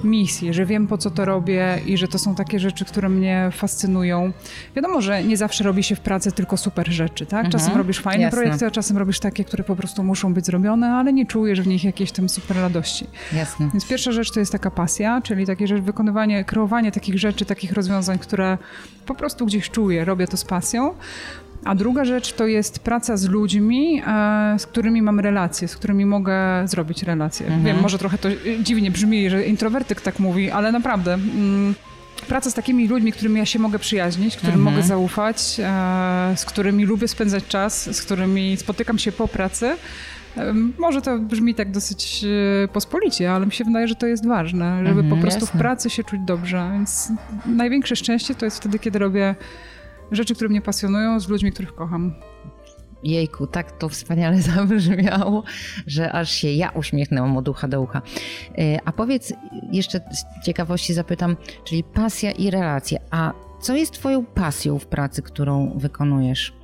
misji, 0.04 0.54
że 0.54 0.66
wiem 0.66 0.86
po 0.86 0.98
co 0.98 1.10
to 1.10 1.24
robię 1.24 1.78
i 1.86 1.96
że 1.96 2.08
to 2.08 2.18
są 2.18 2.34
takie 2.34 2.58
rzeczy, 2.58 2.84
które 2.84 3.08
mnie 3.08 3.50
fascynują. 3.52 4.32
Wiadomo, 4.76 5.00
że 5.00 5.24
nie 5.24 5.36
zawsze 5.36 5.64
robi 5.64 5.82
się 5.82 5.96
w 5.96 6.00
pracy 6.00 6.32
tylko 6.32 6.56
super 6.56 6.92
rzeczy, 6.92 7.26
tak? 7.26 7.48
Czasem 7.48 7.66
mhm. 7.66 7.78
robisz 7.78 8.00
fajne 8.00 8.22
Jasne. 8.22 8.38
projekty, 8.38 8.66
a 8.66 8.70
czasem 8.70 8.98
robisz 8.98 9.20
takie, 9.20 9.44
które 9.44 9.64
po 9.64 9.76
prostu 9.76 10.02
muszą 10.02 10.34
być 10.34 10.46
zrobione, 10.46 10.92
ale 10.92 11.12
nie 11.12 11.26
czujesz 11.26 11.60
w 11.60 11.66
nich 11.66 11.84
jakiejś 11.84 12.12
tam 12.12 12.28
super 12.28 12.56
radości. 12.56 13.06
Jasne. 13.32 13.68
Więc 13.72 13.88
pierwsza 13.88 14.12
rzecz 14.12 14.32
to 14.32 14.40
jest 14.40 14.52
taka 14.52 14.70
pasja, 14.70 15.20
czyli 15.22 15.46
takie 15.46 15.66
rzeczy, 15.66 15.82
wykonywanie, 15.82 16.44
kreowanie 16.44 16.92
takich 16.92 17.18
rzeczy, 17.18 17.44
takich 17.44 17.72
rozwiązań, 17.72 18.18
które 18.18 18.58
po 19.06 19.14
prostu 19.14 19.46
gdzieś 19.46 19.70
czuję, 19.70 20.04
robię 20.04 20.26
to 20.26 20.36
z 20.36 20.44
pasją. 20.44 20.94
A 21.64 21.74
druga 21.74 22.04
rzecz 22.04 22.32
to 22.32 22.46
jest 22.46 22.78
praca 22.78 23.16
z 23.16 23.28
ludźmi, 23.28 24.02
e, 24.06 24.58
z 24.58 24.66
którymi 24.66 25.02
mam 25.02 25.20
relacje, 25.20 25.68
z 25.68 25.76
którymi 25.76 26.06
mogę 26.06 26.36
zrobić 26.64 27.02
relacje. 27.02 27.46
Mhm. 27.46 27.64
Wiem, 27.64 27.80
może 27.80 27.98
trochę 27.98 28.18
to 28.18 28.28
dziwnie 28.62 28.90
brzmi, 28.90 29.30
że 29.30 29.44
introwertyk 29.44 30.00
tak 30.00 30.18
mówi, 30.18 30.50
ale 30.50 30.72
naprawdę. 30.72 31.14
Mm, 31.14 31.74
praca 32.28 32.50
z 32.50 32.54
takimi 32.54 32.88
ludźmi, 32.88 33.12
którymi 33.12 33.38
ja 33.38 33.46
się 33.46 33.58
mogę 33.58 33.78
przyjaźnić, 33.78 34.36
którym 34.36 34.54
mhm. 34.54 34.74
mogę 34.74 34.86
zaufać, 34.86 35.56
e, 35.58 36.36
z 36.36 36.44
którymi 36.44 36.84
lubię 36.84 37.08
spędzać 37.08 37.46
czas, 37.46 37.96
z 37.96 38.02
którymi 38.02 38.56
spotykam 38.56 38.98
się 38.98 39.12
po 39.12 39.28
pracy. 39.28 39.76
E, 40.36 40.54
może 40.78 41.02
to 41.02 41.18
brzmi 41.18 41.54
tak 41.54 41.70
dosyć 41.70 42.24
pospolicie, 42.72 43.32
ale 43.32 43.46
mi 43.46 43.52
się 43.52 43.64
wydaje, 43.64 43.88
że 43.88 43.94
to 43.94 44.06
jest 44.06 44.26
ważne, 44.26 44.78
żeby 44.86 45.00
mhm, 45.00 45.10
po 45.10 45.16
prostu 45.16 45.40
jasne. 45.40 45.58
w 45.58 45.62
pracy 45.62 45.90
się 45.90 46.04
czuć 46.04 46.20
dobrze. 46.24 46.70
Więc 46.72 47.12
największe 47.46 47.96
szczęście 47.96 48.34
to 48.34 48.44
jest 48.44 48.56
wtedy, 48.56 48.78
kiedy 48.78 48.98
robię 48.98 49.34
rzeczy, 50.10 50.34
które 50.34 50.50
mnie 50.50 50.62
pasjonują, 50.62 51.20
z 51.20 51.28
ludźmi, 51.28 51.52
których 51.52 51.74
kocham. 51.74 52.14
Jejku, 53.02 53.46
tak 53.46 53.78
to 53.78 53.88
wspaniale 53.88 54.42
zabrzmiało, 54.52 55.42
że 55.86 56.12
aż 56.12 56.30
się 56.30 56.48
ja 56.48 56.70
uśmiechnęłam 56.70 57.36
od 57.36 57.48
ucha 57.48 57.68
do 57.68 57.80
ucha. 57.80 58.02
E, 58.58 58.78
a 58.84 58.92
powiedz, 58.92 59.32
jeszcze 59.72 60.00
z 60.12 60.44
ciekawości 60.46 60.94
zapytam, 60.94 61.36
czyli 61.64 61.84
pasja 61.84 62.30
i 62.30 62.50
relacje. 62.50 63.00
A 63.10 63.32
co 63.60 63.76
jest 63.76 63.92
Twoją 63.92 64.24
pasją 64.24 64.78
w 64.78 64.86
pracy, 64.86 65.22
którą 65.22 65.78
wykonujesz? 65.78 66.63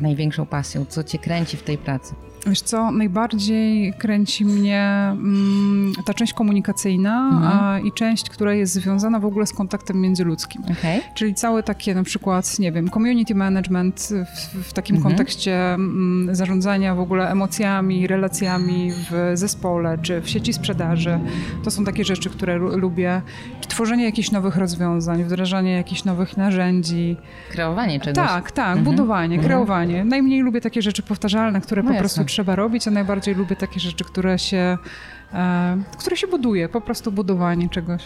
Największą 0.00 0.46
pasją, 0.46 0.84
co 0.84 1.04
Cię 1.04 1.18
kręci 1.18 1.56
w 1.56 1.62
tej 1.62 1.78
pracy? 1.78 2.14
Wiesz 2.46 2.60
co, 2.60 2.90
najbardziej 2.90 3.92
kręci 3.92 4.44
mnie 4.44 4.82
mm, 5.12 5.92
ta 6.04 6.14
część 6.14 6.32
komunikacyjna 6.32 7.30
mhm. 7.32 7.58
a, 7.62 7.78
i 7.78 7.92
część, 7.92 8.30
która 8.30 8.54
jest 8.54 8.72
związana 8.72 9.20
w 9.20 9.24
ogóle 9.24 9.46
z 9.46 9.52
kontaktem 9.52 10.00
międzyludzkim. 10.00 10.62
Okay. 10.62 11.00
Czyli 11.14 11.34
całe 11.34 11.62
takie 11.62 11.94
na 11.94 12.02
przykład, 12.02 12.58
nie 12.58 12.72
wiem, 12.72 12.90
community 12.90 13.34
management 13.34 14.08
w, 14.34 14.68
w 14.68 14.72
takim 14.72 14.96
mhm. 14.96 15.14
kontekście 15.14 15.74
mm, 15.74 16.34
zarządzania 16.34 16.94
w 16.94 17.00
ogóle 17.00 17.30
emocjami, 17.30 18.06
relacjami 18.06 18.92
w 18.92 19.32
zespole 19.34 19.98
czy 20.02 20.20
w 20.20 20.30
sieci 20.30 20.52
sprzedaży. 20.52 21.20
To 21.64 21.70
są 21.70 21.84
takie 21.84 22.04
rzeczy, 22.04 22.30
które 22.30 22.56
lubię. 22.58 23.22
Tworzenie 23.68 24.04
jakichś 24.04 24.30
nowych 24.30 24.56
rozwiązań, 24.56 25.24
wdrażanie 25.24 25.72
jakichś 25.72 26.04
nowych 26.04 26.36
narzędzi. 26.36 27.16
Kreowanie 27.50 28.00
czegoś. 28.00 28.26
Tak, 28.26 28.52
tak, 28.52 28.78
mhm. 28.78 28.84
budowanie. 28.84 29.38
Kreowanie. 29.40 30.04
Najmniej 30.04 30.40
lubię 30.40 30.60
takie 30.60 30.82
rzeczy 30.82 31.02
powtarzalne, 31.02 31.60
które 31.60 31.82
no 31.82 31.92
po 31.92 31.98
prostu 31.98 32.24
trzeba 32.24 32.56
robić, 32.56 32.88
a 32.88 32.90
najbardziej 32.90 33.34
lubię 33.34 33.56
takie 33.56 33.80
rzeczy, 33.80 34.04
które 34.04 34.38
się, 34.38 34.78
e, 35.32 35.82
które 35.98 36.16
się 36.16 36.26
buduje, 36.26 36.68
po 36.68 36.80
prostu 36.80 37.12
budowanie 37.12 37.68
czegoś. 37.68 38.02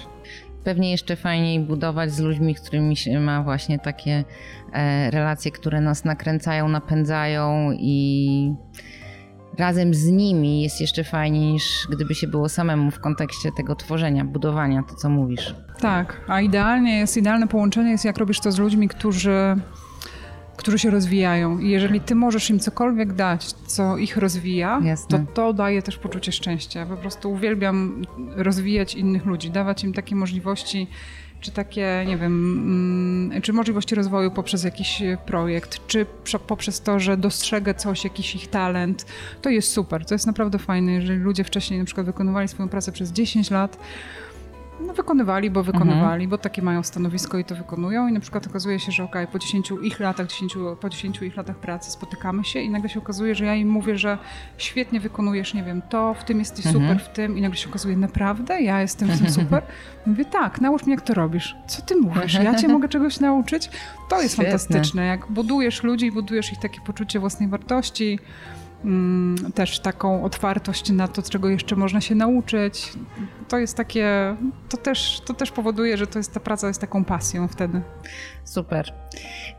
Pewnie 0.64 0.90
jeszcze 0.90 1.16
fajniej 1.16 1.61
budować 1.61 2.12
z 2.12 2.20
ludźmi, 2.20 2.55
z 2.55 2.61
którymi 2.61 2.97
się 2.97 3.20
ma 3.20 3.42
właśnie 3.42 3.79
takie 3.79 4.25
e, 4.73 5.11
relacje, 5.11 5.51
które 5.51 5.81
nas 5.81 6.05
nakręcają, 6.05 6.68
napędzają 6.68 7.73
i 7.73 8.55
razem 9.59 9.94
z 9.94 10.05
nimi 10.07 10.62
jest 10.62 10.81
jeszcze 10.81 11.05
fajniej 11.05 11.53
niż 11.53 11.87
gdyby 11.90 12.14
się 12.14 12.27
było 12.27 12.49
samemu 12.49 12.90
w 12.90 13.01
kontekście 13.01 13.49
tego 13.57 13.75
tworzenia, 13.77 14.25
budowania, 14.25 14.83
to 14.83 14.94
co 14.94 15.09
mówisz. 15.09 15.55
Tak, 15.81 16.20
a 16.29 16.40
idealnie 16.40 16.99
jest, 16.99 17.16
idealne 17.16 17.49
połączenie 17.49 17.90
jest 17.90 18.05
jak 18.05 18.18
robisz 18.18 18.40
to 18.40 18.53
z 18.53 18.59
ludźmi, 18.59 18.88
którzy 18.88 19.57
którzy 20.57 20.79
się 20.79 20.90
rozwijają. 20.90 21.59
I 21.59 21.71
jeżeli 21.71 22.01
ty 22.01 22.14
możesz 22.14 22.51
im 22.51 22.59
cokolwiek 22.59 23.12
dać, 23.12 23.53
co 23.53 23.97
ich 23.97 24.17
rozwija, 24.17 24.81
Jasne. 24.85 25.19
to 25.19 25.33
to 25.35 25.53
daje 25.53 25.83
też 25.83 25.99
poczucie 25.99 26.33
szczęścia. 26.33 26.87
Po 26.87 26.97
prostu 26.97 27.33
uwielbiam 27.33 28.03
rozwijać 28.37 28.95
innych 28.95 29.27
ludzi, 29.27 29.51
dawać 29.51 29.85
im 29.85 29.93
takie 29.93 30.17
możliwości, 30.17 30.87
czy 31.40 31.51
takie, 31.51 32.05
nie 32.07 32.17
wiem, 32.17 32.59
mm, 33.31 33.43
czy 33.43 33.53
możliwości 33.53 33.95
rozwoju 33.95 34.31
poprzez 34.31 34.64
jakiś 34.64 35.03
projekt, 35.27 35.87
czy 35.87 36.07
poprzez 36.47 36.81
to, 36.81 37.01
że 37.01 37.17
dostrzegę 37.17 37.75
coś, 37.75 38.05
jakiś 38.05 38.35
ich 38.35 38.49
talent. 38.49 39.07
To 39.43 39.51
jest 39.51 39.73
super, 39.73 40.07
to 40.07 40.14
jest 40.14 40.27
naprawdę 40.27 40.59
fajne. 40.59 40.93
Jeżeli 40.93 41.19
ludzie 41.19 41.45
wcześniej 41.45 41.79
na 41.79 41.85
przykład 41.85 42.07
wykonywali 42.07 42.49
swoją 42.49 42.69
pracę 42.69 42.93
przez 42.93 43.12
10 43.12 43.51
lat, 43.51 43.79
no, 44.80 44.92
wykonywali, 44.94 45.50
bo 45.50 45.62
wykonywali, 45.62 46.24
mhm. 46.24 46.30
bo 46.30 46.38
takie 46.38 46.62
mają 46.62 46.82
stanowisko 46.82 47.38
i 47.38 47.44
to 47.44 47.54
wykonują 47.54 48.08
i 48.08 48.12
na 48.12 48.20
przykład 48.20 48.46
okazuje 48.46 48.80
się, 48.80 48.92
że 48.92 49.04
ok, 49.04 49.16
po 49.32 49.38
10 49.38 49.72
ich 49.82 50.00
latach, 50.00 50.26
10, 50.26 50.54
po 50.80 50.88
10 50.88 51.22
ich 51.22 51.37
latach 51.37 51.56
pracy 51.56 51.90
spotykamy 51.90 52.44
się 52.44 52.60
i 52.60 52.70
nagle 52.70 52.88
się 52.88 52.98
okazuje, 52.98 53.34
że 53.34 53.44
ja 53.44 53.54
im 53.54 53.68
mówię, 53.68 53.98
że 53.98 54.18
świetnie 54.58 55.00
wykonujesz, 55.00 55.54
nie 55.54 55.62
wiem, 55.62 55.82
to, 55.88 56.14
w 56.14 56.24
tym 56.24 56.38
jesteś 56.38 56.66
mhm. 56.66 56.84
super, 56.84 57.04
w 57.04 57.08
tym 57.08 57.38
i 57.38 57.40
nagle 57.40 57.56
się 57.56 57.70
okazuje, 57.70 57.96
naprawdę? 57.96 58.62
Ja 58.62 58.80
jestem 58.80 59.08
w 59.08 59.18
tym 59.18 59.30
super? 59.30 59.62
Mówię, 60.06 60.24
tak, 60.24 60.60
naucz 60.60 60.82
mnie 60.82 60.94
jak 60.94 61.04
to 61.04 61.14
robisz. 61.14 61.56
Co 61.66 61.82
ty 61.82 61.96
mówisz? 61.96 62.34
Ja 62.34 62.54
cię 62.54 62.68
mogę 62.68 62.88
czegoś 62.88 63.20
nauczyć? 63.20 63.70
To 64.08 64.22
jest 64.22 64.34
Świetne. 64.34 64.52
fantastyczne, 64.52 65.06
jak 65.06 65.26
budujesz 65.26 65.82
ludzi 65.82 66.06
i 66.06 66.12
budujesz 66.12 66.52
ich 66.52 66.58
takie 66.58 66.80
poczucie 66.80 67.20
własnej 67.20 67.48
wartości, 67.48 68.18
mm, 68.85 69.53
też 69.55 69.81
taką 69.81 70.25
otwartość 70.25 70.90
na 70.90 71.09
to, 71.09 71.23
czego 71.23 71.49
jeszcze 71.49 71.77
można 71.77 72.01
się 72.01 72.14
nauczyć. 72.14 72.92
To 73.49 73.59
jest 73.59 73.77
takie, 73.77 74.37
to 74.68 74.77
też, 74.77 75.20
to 75.27 75.35
też 75.35 75.51
powoduje, 75.51 75.97
że 75.97 76.07
to 76.07 76.18
jest, 76.18 76.35
ta 76.35 76.40
praca 76.40 76.68
jest 76.68 76.81
taką 76.81 77.05
pasją 77.05 77.49
wtedy. 77.49 77.81
Super. 78.44 78.94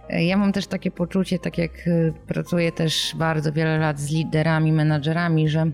Ja 0.10 0.38
mam 0.38 0.52
też 0.52 0.68
takie 0.68 0.92
poczucie, 0.92 1.40
tak 1.40 1.58
jak 1.58 1.88
y, 1.88 2.14
pracuję 2.28 2.72
też 2.72 3.16
bardzo 3.16 3.52
wiele 3.52 3.78
lat 3.78 4.00
z 4.00 4.12
liderami, 4.12 4.72
menadżerami, 4.72 5.50
że 5.50 5.72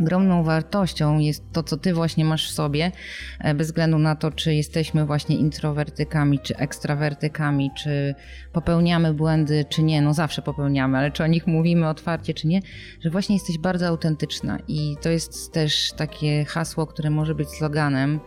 ogromną 0.00 0.44
wartością 0.44 1.18
jest 1.18 1.52
to, 1.52 1.62
co 1.62 1.76
ty 1.76 1.94
właśnie 1.94 2.24
masz 2.24 2.50
w 2.50 2.54
sobie, 2.54 2.92
e, 3.40 3.54
bez 3.54 3.66
względu 3.66 3.98
na 3.98 4.16
to, 4.16 4.30
czy 4.30 4.54
jesteśmy 4.54 5.06
właśnie 5.06 5.36
introwertykami, 5.36 6.38
czy 6.38 6.56
ekstrawertykami, 6.56 7.70
czy 7.76 8.14
popełniamy 8.52 9.14
błędy, 9.14 9.64
czy 9.68 9.82
nie. 9.82 10.02
No 10.02 10.14
zawsze 10.14 10.42
popełniamy, 10.42 10.98
ale 10.98 11.10
czy 11.10 11.24
o 11.24 11.26
nich 11.26 11.46
mówimy 11.46 11.88
otwarcie, 11.88 12.34
czy 12.34 12.46
nie, 12.46 12.60
że 13.00 13.10
właśnie 13.10 13.36
jesteś 13.36 13.58
bardzo 13.58 13.86
autentyczna. 13.86 14.58
I 14.68 14.96
to 15.02 15.08
jest 15.08 15.52
też 15.52 15.92
takie 15.96 16.44
hasło, 16.44 16.86
które 16.86 17.10
może 17.10 17.34
być 17.34 17.48
sloganem, 17.48 18.20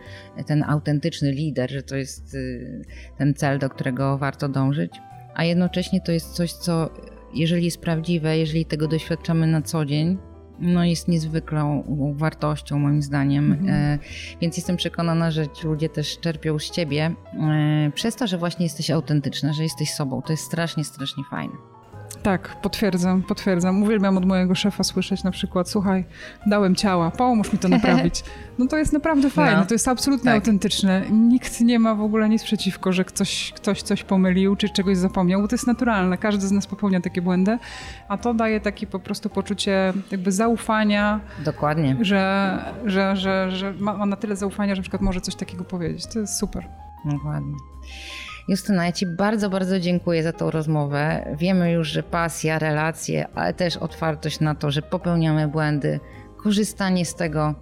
ten 0.45 0.63
autentyczny 0.63 1.31
lider, 1.31 1.71
że 1.71 1.83
to 1.83 1.95
jest 1.95 2.33
y, 2.33 2.81
ten 3.17 3.33
cel, 3.33 3.59
do 3.59 3.69
którego 3.69 4.17
warto 4.17 4.49
dążyć, 4.49 4.91
a 5.35 5.43
jednocześnie 5.43 6.01
to 6.01 6.11
jest 6.11 6.33
coś, 6.33 6.53
co 6.53 6.89
jeżeli 7.33 7.65
jest 7.65 7.81
prawdziwe, 7.81 8.37
jeżeli 8.37 8.65
tego 8.65 8.87
doświadczamy 8.87 9.47
na 9.47 9.61
co 9.61 9.85
dzień, 9.85 10.17
no 10.59 10.85
jest 10.85 11.07
niezwykłą 11.07 11.83
wartością 12.15 12.79
moim 12.79 13.01
zdaniem. 13.01 13.51
Mhm. 13.51 13.69
E, 13.69 13.99
więc 14.41 14.57
jestem 14.57 14.77
przekonana, 14.77 15.31
że 15.31 15.47
ci 15.47 15.67
ludzie 15.67 15.89
też 15.89 16.19
czerpią 16.19 16.59
z 16.59 16.71
ciebie 16.71 17.15
e, 17.33 17.91
przez 17.95 18.15
to, 18.15 18.27
że 18.27 18.37
właśnie 18.37 18.65
jesteś 18.65 18.91
autentyczna, 18.91 19.53
że 19.53 19.63
jesteś 19.63 19.93
sobą. 19.93 20.21
To 20.21 20.33
jest 20.33 20.43
strasznie, 20.43 20.83
strasznie 20.83 21.23
fajne. 21.29 21.72
Tak, 22.23 22.61
potwierdzam, 22.61 23.23
potwierdzam. 23.23 23.83
Uwielbiam 23.83 24.17
od 24.17 24.25
mojego 24.25 24.55
szefa 24.55 24.83
słyszeć 24.83 25.23
na 25.23 25.31
przykład, 25.31 25.69
słuchaj, 25.69 26.05
dałem 26.47 26.75
ciała, 26.75 27.11
pomóż 27.11 27.53
mi 27.53 27.59
to 27.59 27.67
naprawić. 27.77 28.23
No 28.57 28.67
to 28.67 28.77
jest 28.77 28.93
naprawdę 28.93 29.29
fajne, 29.29 29.59
no, 29.59 29.65
to 29.65 29.73
jest 29.73 29.87
absolutnie 29.87 30.31
tak. 30.31 30.35
autentyczne. 30.35 31.05
Nikt 31.11 31.61
nie 31.61 31.79
ma 31.79 31.95
w 31.95 32.01
ogóle 32.01 32.29
nic 32.29 32.43
przeciwko, 32.43 32.91
że 32.91 33.05
ktoś, 33.05 33.53
ktoś 33.55 33.81
coś 33.81 34.03
pomylił, 34.03 34.55
czy 34.55 34.69
czegoś 34.69 34.97
zapomniał, 34.97 35.41
bo 35.41 35.47
to 35.47 35.55
jest 35.55 35.67
naturalne. 35.67 36.17
Każdy 36.17 36.47
z 36.47 36.51
nas 36.51 36.67
popełnia 36.67 37.01
takie 37.01 37.21
błędy, 37.21 37.57
a 38.07 38.17
to 38.17 38.33
daje 38.33 38.59
takie 38.61 38.87
po 38.87 38.99
prostu 38.99 39.29
poczucie 39.29 39.93
jakby 40.11 40.31
zaufania. 40.31 41.19
Dokładnie. 41.45 41.97
Że, 42.01 42.59
że, 42.85 43.15
że, 43.15 43.51
że 43.51 43.73
ma, 43.73 43.97
ma 43.97 44.05
na 44.05 44.15
tyle 44.15 44.35
zaufania, 44.35 44.75
że 44.75 44.79
na 44.79 44.83
przykład 44.83 45.01
może 45.01 45.21
coś 45.21 45.35
takiego 45.35 45.63
powiedzieć. 45.63 46.05
To 46.13 46.19
jest 46.19 46.37
super. 46.37 46.67
Dokładnie. 47.05 47.55
Justyna, 48.47 48.85
ja 48.85 48.91
Ci 48.91 49.05
bardzo, 49.05 49.49
bardzo 49.49 49.79
dziękuję 49.79 50.23
za 50.23 50.33
tą 50.33 50.51
rozmowę. 50.51 51.25
Wiemy 51.39 51.71
już, 51.71 51.87
że 51.87 52.03
pasja, 52.03 52.59
relacje, 52.59 53.27
ale 53.35 53.53
też 53.53 53.77
otwartość 53.77 54.39
na 54.39 54.55
to, 54.55 54.71
że 54.71 54.81
popełniamy 54.81 55.47
błędy, 55.47 55.99
korzystanie 56.37 57.05
z 57.05 57.15
tego, 57.15 57.55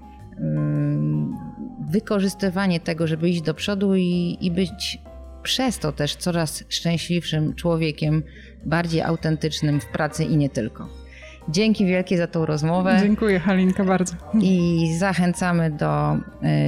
wykorzystywanie 1.90 2.80
tego, 2.80 3.08
żeby 3.08 3.30
iść 3.30 3.42
do 3.42 3.54
przodu 3.54 3.96
i, 3.96 4.38
i 4.42 4.52
być 4.52 5.00
przez 5.44 5.80
to 5.80 5.92
też 5.92 6.16
coraz 6.16 6.64
szczęśliwszym 6.70 7.56
człowiekiem, 7.56 8.24
bardziej 8.66 9.02
autentycznym 9.02 9.82
w 9.82 9.86
pracy 9.86 10.24
i 10.24 10.38
nie 10.38 10.50
tylko. 10.50 10.88
Dzięki 11.50 11.86
wielkie 11.86 12.18
za 12.18 12.28
tą 12.28 12.46
rozmowę. 12.46 13.00
Dziękuję 13.02 13.40
Halinka 13.40 13.84
bardzo. 13.84 14.16
I 14.42 14.86
zachęcamy 14.98 15.72
do 15.72 16.16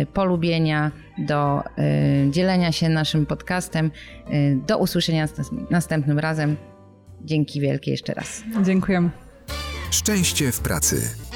y, 0.02 0.06
polubienia, 0.06 0.92
do 1.18 1.64
y, 2.28 2.32
dzielenia 2.32 2.72
się 2.72 2.90
naszym 2.90 3.26
podcastem. 3.26 3.92
Y, 4.34 4.60
do 4.68 4.78
usłyszenia 4.78 5.28
następnym 5.70 6.20
razem. 6.20 6.58
Dzięki 7.22 7.62
wielkie 7.62 7.92
jeszcze 7.92 8.14
raz. 8.14 8.44
Dziękujemy. 8.64 9.10
Szczęście 9.92 10.52
w 10.52 10.60
pracy. 10.60 11.33